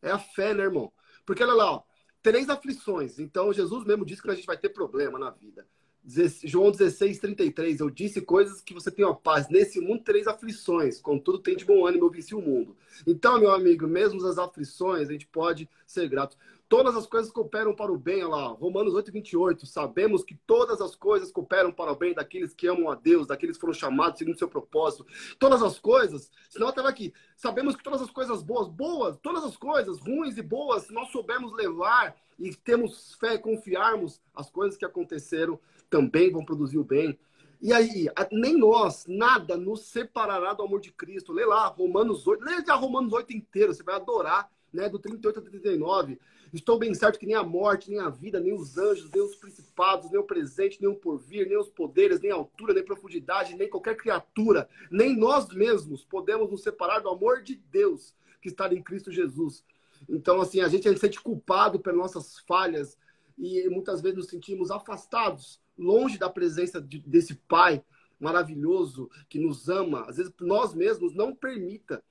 É 0.02 0.10
a 0.10 0.18
fé, 0.18 0.52
né, 0.52 0.64
irmão? 0.64 0.92
Porque 1.24 1.42
olha 1.42 1.54
lá, 1.54 1.72
ó, 1.72 1.82
três 2.22 2.48
aflições. 2.50 3.18
Então, 3.18 3.52
Jesus 3.52 3.84
mesmo 3.84 4.04
disse 4.04 4.22
que 4.22 4.30
a 4.30 4.34
gente 4.34 4.46
vai 4.46 4.58
ter 4.58 4.68
problema 4.68 5.18
na 5.18 5.30
vida. 5.30 5.66
João 6.06 6.70
16, 6.70 7.18
33. 7.18 7.80
Eu 7.80 7.88
disse 7.88 8.20
coisas 8.20 8.60
que 8.60 8.74
você 8.74 8.90
tem 8.90 9.04
uma 9.04 9.14
paz. 9.14 9.48
Nesse 9.48 9.80
mundo, 9.80 10.02
três 10.04 10.26
aflições. 10.26 11.00
Contudo, 11.00 11.38
tem 11.38 11.56
de 11.56 11.64
bom 11.64 11.86
ânimo, 11.86 12.04
eu 12.04 12.10
venci 12.10 12.34
o 12.34 12.42
mundo. 12.42 12.76
Então, 13.06 13.40
meu 13.40 13.50
amigo, 13.50 13.86
mesmo 13.86 14.24
as 14.26 14.36
aflições, 14.36 15.08
a 15.08 15.12
gente 15.12 15.26
pode 15.26 15.68
ser 15.86 16.06
grato. 16.08 16.36
Todas 16.68 16.96
as 16.96 17.06
coisas 17.06 17.30
cooperam 17.30 17.74
para 17.74 17.92
o 17.92 17.96
bem, 17.96 18.24
olha 18.24 18.36
lá, 18.36 18.46
Romanos 18.48 18.94
8, 18.94 19.12
28. 19.12 19.66
Sabemos 19.66 20.24
que 20.24 20.34
todas 20.46 20.80
as 20.80 20.94
coisas 20.94 21.30
cooperam 21.30 21.72
para 21.72 21.92
o 21.92 21.96
bem 21.96 22.12
daqueles 22.12 22.52
que 22.52 22.66
amam 22.66 22.90
a 22.90 22.94
Deus, 22.94 23.26
daqueles 23.26 23.56
que 23.56 23.60
foram 23.60 23.74
chamados 23.74 24.18
segundo 24.18 24.34
o 24.34 24.38
seu 24.38 24.48
propósito. 24.48 25.06
Todas 25.38 25.62
as 25.62 25.78
coisas, 25.78 26.30
senão 26.50 26.68
estava 26.68 26.88
aqui. 26.88 27.14
Sabemos 27.36 27.76
que 27.76 27.82
todas 27.82 28.02
as 28.02 28.10
coisas 28.10 28.42
boas, 28.42 28.68
boas, 28.68 29.16
todas 29.22 29.44
as 29.44 29.56
coisas 29.56 30.00
ruins 30.00 30.36
e 30.36 30.42
boas, 30.42 30.84
se 30.84 30.92
nós 30.92 31.10
soubermos 31.10 31.52
levar 31.54 32.16
e 32.38 32.54
temos 32.54 33.14
fé 33.14 33.38
confiarmos, 33.38 34.20
as 34.34 34.50
coisas 34.50 34.76
que 34.76 34.84
aconteceram 34.84 35.58
também 35.94 36.28
vão 36.28 36.44
produzir 36.44 36.76
o 36.76 36.82
bem. 36.82 37.16
E 37.62 37.72
aí, 37.72 38.08
nem 38.32 38.58
nós, 38.58 39.04
nada 39.06 39.56
nos 39.56 39.82
separará 39.82 40.52
do 40.52 40.64
amor 40.64 40.80
de 40.80 40.90
Cristo. 40.90 41.32
Lê 41.32 41.46
lá, 41.46 41.68
Romanos 41.68 42.26
8, 42.26 42.44
lê 42.44 42.64
já 42.66 42.74
Romanos 42.74 43.12
8 43.12 43.32
inteiro, 43.32 43.72
você 43.72 43.84
vai 43.84 43.94
adorar, 43.94 44.50
né, 44.72 44.88
do 44.88 44.98
38 44.98 45.38
a 45.38 45.42
39. 45.42 46.18
Estou 46.52 46.80
bem 46.80 46.92
certo 46.94 47.16
que 47.16 47.26
nem 47.26 47.36
a 47.36 47.44
morte, 47.44 47.90
nem 47.90 48.00
a 48.00 48.08
vida, 48.08 48.40
nem 48.40 48.52
os 48.52 48.76
anjos, 48.76 49.08
nem 49.12 49.22
os 49.22 49.36
principados, 49.36 50.10
nem 50.10 50.18
o 50.18 50.24
presente, 50.24 50.78
nem 50.80 50.90
o 50.90 50.96
porvir, 50.96 51.46
nem 51.46 51.56
os 51.56 51.68
poderes, 51.68 52.20
nem 52.20 52.32
a 52.32 52.34
altura, 52.34 52.74
nem 52.74 52.84
profundidade, 52.84 53.54
nem 53.54 53.70
qualquer 53.70 53.96
criatura, 53.96 54.68
nem 54.90 55.16
nós 55.16 55.48
mesmos 55.54 56.04
podemos 56.04 56.50
nos 56.50 56.62
separar 56.62 56.98
do 56.98 57.08
amor 57.08 57.40
de 57.40 57.54
Deus 57.70 58.16
que 58.42 58.48
está 58.48 58.66
em 58.72 58.82
Cristo 58.82 59.12
Jesus. 59.12 59.64
Então, 60.08 60.40
assim, 60.40 60.60
a 60.60 60.66
gente, 60.66 60.88
a 60.88 60.90
gente 60.90 61.00
se 61.00 61.06
sente 61.06 61.22
culpado 61.22 61.78
pelas 61.78 61.98
nossas 61.98 62.40
falhas 62.40 62.98
e 63.38 63.68
muitas 63.68 64.00
vezes 64.00 64.18
nos 64.18 64.28
sentimos 64.28 64.70
afastados, 64.70 65.60
longe 65.76 66.18
da 66.18 66.28
presença 66.28 66.80
de, 66.80 67.00
desse 67.00 67.34
Pai 67.34 67.82
maravilhoso 68.18 69.10
que 69.28 69.38
nos 69.38 69.68
ama. 69.68 70.06
Às 70.08 70.16
vezes, 70.16 70.32
nós 70.40 70.74
mesmos 70.74 71.14
não 71.14 71.34
permita 71.34 72.02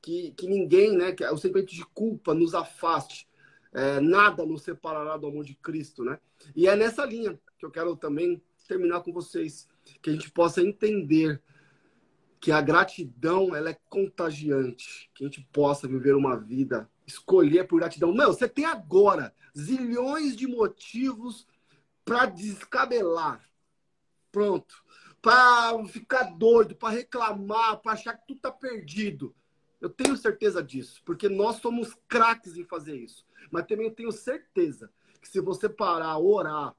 que, 0.00 0.32
que 0.32 0.46
ninguém, 0.46 0.96
né, 0.96 1.12
que 1.12 1.24
o 1.24 1.36
sentimento 1.36 1.74
de 1.74 1.84
culpa 1.86 2.32
nos 2.32 2.54
afaste 2.54 3.28
é, 3.72 4.00
nada 4.00 4.44
nos 4.46 4.62
separará 4.62 5.16
do 5.16 5.26
amor 5.26 5.44
de 5.44 5.54
Cristo, 5.54 6.02
né? 6.02 6.18
E 6.54 6.66
é 6.66 6.74
nessa 6.74 7.04
linha 7.04 7.38
que 7.58 7.66
eu 7.66 7.70
quero 7.70 7.96
também 7.96 8.42
terminar 8.66 9.00
com 9.00 9.12
vocês, 9.12 9.68
que 10.02 10.10
a 10.10 10.12
gente 10.12 10.30
possa 10.30 10.62
entender 10.62 11.42
que 12.40 12.52
a 12.52 12.60
gratidão 12.60 13.54
ela 13.54 13.70
é 13.70 13.78
contagiante, 13.88 15.10
que 15.14 15.24
a 15.24 15.26
gente 15.26 15.46
possa 15.52 15.88
viver 15.88 16.14
uma 16.14 16.36
vida, 16.36 16.88
escolher 17.06 17.66
por 17.66 17.80
gratidão. 17.80 18.12
Não, 18.12 18.32
você 18.32 18.48
tem 18.48 18.64
agora 18.64 19.34
zilhões 19.56 20.36
de 20.36 20.46
motivos 20.46 21.46
para 22.08 22.26
descabelar. 22.26 23.46
Pronto. 24.32 24.82
Para 25.20 25.84
ficar 25.86 26.24
doido, 26.36 26.74
para 26.74 26.94
reclamar, 26.94 27.80
para 27.82 27.92
achar 27.92 28.14
que 28.14 28.26
tudo 28.26 28.38
está 28.38 28.50
perdido. 28.50 29.34
Eu 29.80 29.90
tenho 29.90 30.16
certeza 30.16 30.62
disso, 30.62 31.02
porque 31.04 31.28
nós 31.28 31.56
somos 31.56 31.94
craques 32.08 32.56
em 32.56 32.64
fazer 32.64 32.96
isso. 32.96 33.26
Mas 33.50 33.66
também 33.66 33.86
eu 33.86 33.94
tenho 33.94 34.10
certeza 34.10 34.90
que 35.20 35.28
se 35.28 35.40
você 35.40 35.68
parar, 35.68 36.18
orar, 36.18 36.74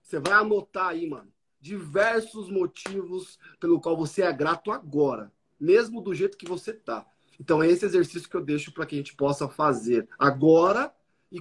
você 0.00 0.20
vai 0.20 0.34
anotar 0.34 0.88
aí, 0.88 1.08
mano, 1.08 1.32
diversos 1.60 2.48
motivos 2.48 3.38
pelo 3.58 3.80
qual 3.80 3.96
você 3.96 4.22
é 4.22 4.32
grato 4.32 4.70
agora, 4.70 5.32
mesmo 5.58 6.00
do 6.00 6.14
jeito 6.14 6.38
que 6.38 6.48
você 6.48 6.72
tá. 6.72 7.04
Então 7.40 7.62
é 7.62 7.68
esse 7.68 7.84
exercício 7.84 8.28
que 8.28 8.36
eu 8.36 8.44
deixo 8.44 8.72
para 8.72 8.86
que 8.86 8.94
a 8.94 8.98
gente 8.98 9.16
possa 9.16 9.48
fazer 9.48 10.08
agora 10.18 10.94
e 11.30 11.40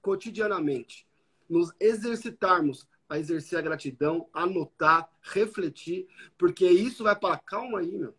cotidianamente. 0.00 1.07
Nos 1.48 1.72
exercitarmos 1.80 2.86
a 3.08 3.18
exercer 3.18 3.58
a 3.58 3.62
gratidão, 3.62 4.28
anotar, 4.32 5.08
refletir, 5.22 6.06
porque 6.36 6.68
isso 6.68 7.04
vai 7.04 7.16
para 7.16 7.38
calma 7.38 7.80
aí, 7.80 7.96
meu. 7.96 8.14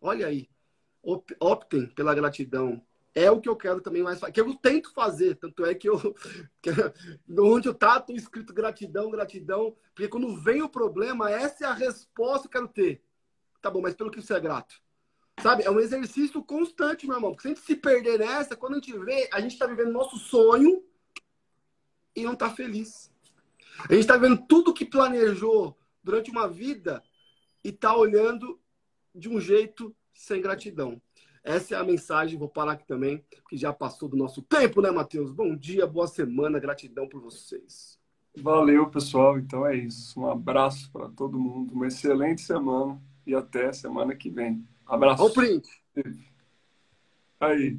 Olha 0.00 0.26
aí. 0.26 0.48
Optem 1.40 1.86
pela 1.86 2.14
gratidão 2.14 2.82
é 3.16 3.30
o 3.30 3.40
que 3.40 3.48
eu 3.48 3.56
quero 3.56 3.80
também 3.80 4.02
mais 4.02 4.20
que 4.20 4.38
eu 4.38 4.54
tento 4.56 4.92
fazer, 4.92 5.36
tanto 5.36 5.64
é 5.64 5.74
que 5.74 5.88
eu 5.88 6.14
onde 7.40 7.66
eu 7.66 7.72
tô 7.72 7.88
escrito 8.10 8.52
gratidão, 8.52 9.10
gratidão, 9.10 9.74
porque 9.94 10.06
quando 10.06 10.36
vem 10.36 10.60
o 10.60 10.68
problema, 10.68 11.30
essa 11.30 11.64
é 11.64 11.66
a 11.66 11.72
resposta 11.72 12.46
que 12.46 12.58
eu 12.58 12.60
quero 12.60 12.72
ter. 12.72 13.02
Tá 13.62 13.70
bom, 13.70 13.80
mas 13.80 13.94
pelo 13.94 14.10
que 14.10 14.20
você 14.20 14.34
é 14.34 14.40
grato? 14.40 14.74
Sabe? 15.40 15.62
É 15.62 15.70
um 15.70 15.80
exercício 15.80 16.44
constante, 16.44 17.06
meu 17.06 17.16
irmão, 17.16 17.30
porque 17.30 17.42
se 17.42 17.48
a 17.48 17.54
gente 17.54 17.64
se 17.64 17.76
perder 17.76 18.18
nessa, 18.18 18.54
quando 18.54 18.74
a 18.74 18.76
gente 18.76 18.96
vê, 18.98 19.30
a 19.32 19.40
gente 19.40 19.52
está 19.52 19.66
vivendo 19.66 19.92
nosso 19.92 20.18
sonho 20.18 20.84
e 22.16 22.24
não 22.24 22.32
está 22.32 22.50
feliz. 22.50 23.12
A 23.80 23.92
gente 23.92 24.00
está 24.00 24.16
vendo 24.16 24.38
tudo 24.48 24.72
que 24.72 24.84
planejou 24.84 25.76
durante 26.02 26.30
uma 26.30 26.48
vida 26.48 27.02
e 27.62 27.68
está 27.68 27.94
olhando 27.94 28.58
de 29.14 29.28
um 29.28 29.38
jeito 29.38 29.94
sem 30.14 30.40
gratidão. 30.40 31.00
Essa 31.44 31.74
é 31.76 31.78
a 31.78 31.84
mensagem. 31.84 32.38
Vou 32.38 32.48
parar 32.48 32.72
aqui 32.72 32.86
também, 32.86 33.24
que 33.48 33.56
já 33.56 33.72
passou 33.72 34.08
do 34.08 34.16
nosso 34.16 34.42
tempo, 34.42 34.80
né, 34.80 34.90
Matheus? 34.90 35.30
Bom 35.30 35.54
dia, 35.54 35.86
boa 35.86 36.08
semana, 36.08 36.58
gratidão 36.58 37.06
por 37.08 37.20
vocês. 37.20 38.00
Valeu, 38.36 38.90
pessoal. 38.90 39.38
Então 39.38 39.66
é 39.66 39.76
isso. 39.76 40.20
Um 40.20 40.28
abraço 40.28 40.90
para 40.90 41.08
todo 41.10 41.38
mundo, 41.38 41.74
uma 41.74 41.86
excelente 41.86 42.40
semana 42.40 43.00
e 43.26 43.34
até 43.34 43.72
semana 43.72 44.14
que 44.14 44.30
vem. 44.30 44.66
Abraço. 44.86 45.22
Olha 45.22 45.30
o 45.30 45.34
print. 45.34 45.68
Aí. 47.38 47.78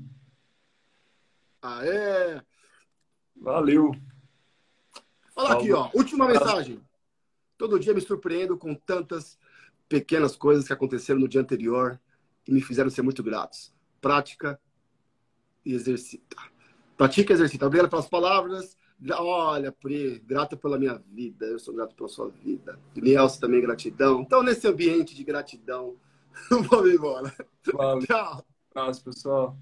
Aê! 1.62 2.42
Valeu. 3.36 3.92
Olha 5.38 5.54
aqui, 5.54 5.72
ó. 5.72 5.90
Última 5.94 6.28
mensagem. 6.28 6.82
Todo 7.58 7.80
dia 7.80 7.94
me 7.94 8.02
surpreendo 8.02 8.58
com 8.58 8.74
tantas 8.74 9.38
pequenas 9.88 10.36
coisas 10.36 10.66
que 10.66 10.74
aconteceram 10.74 11.20
no 11.20 11.28
dia 11.28 11.42
anterior 11.42 12.00
e 12.48 12.52
me 12.52 12.60
fizeram 12.60 12.90
ser 12.90 13.04
muito 13.04 13.22
gratos. 13.22 13.72
Prática 14.02 14.60
e 15.64 15.74
exercita. 15.74 16.36
Pratica 16.98 17.32
e 17.32 17.36
exercita. 17.36 17.68
Obrigado 17.68 17.90
pelas 17.90 18.08
palavras. 18.08 18.76
Olha, 19.12 19.72
Pri, 19.72 20.20
grata 20.26 20.58
pela 20.58 20.80
minha 20.80 20.96
vida. 21.08 21.46
Eu 21.46 21.60
sou 21.60 21.74
grato 21.74 21.96
pela 21.96 22.10
sua 22.10 22.30
vida. 22.30 22.80
Nelson 22.96 23.40
também, 23.40 23.62
gratidão. 23.62 24.22
Então, 24.22 24.42
nesse 24.42 24.68
ambiente 24.68 25.16
de 25.16 25.24
gratidão, 25.24 25.96
vamos 26.50 26.92
embora. 26.92 27.34
Valeu. 27.74 28.06
Tchau. 28.08 28.44
Abraço, 28.72 29.04
pessoal. 29.04 29.56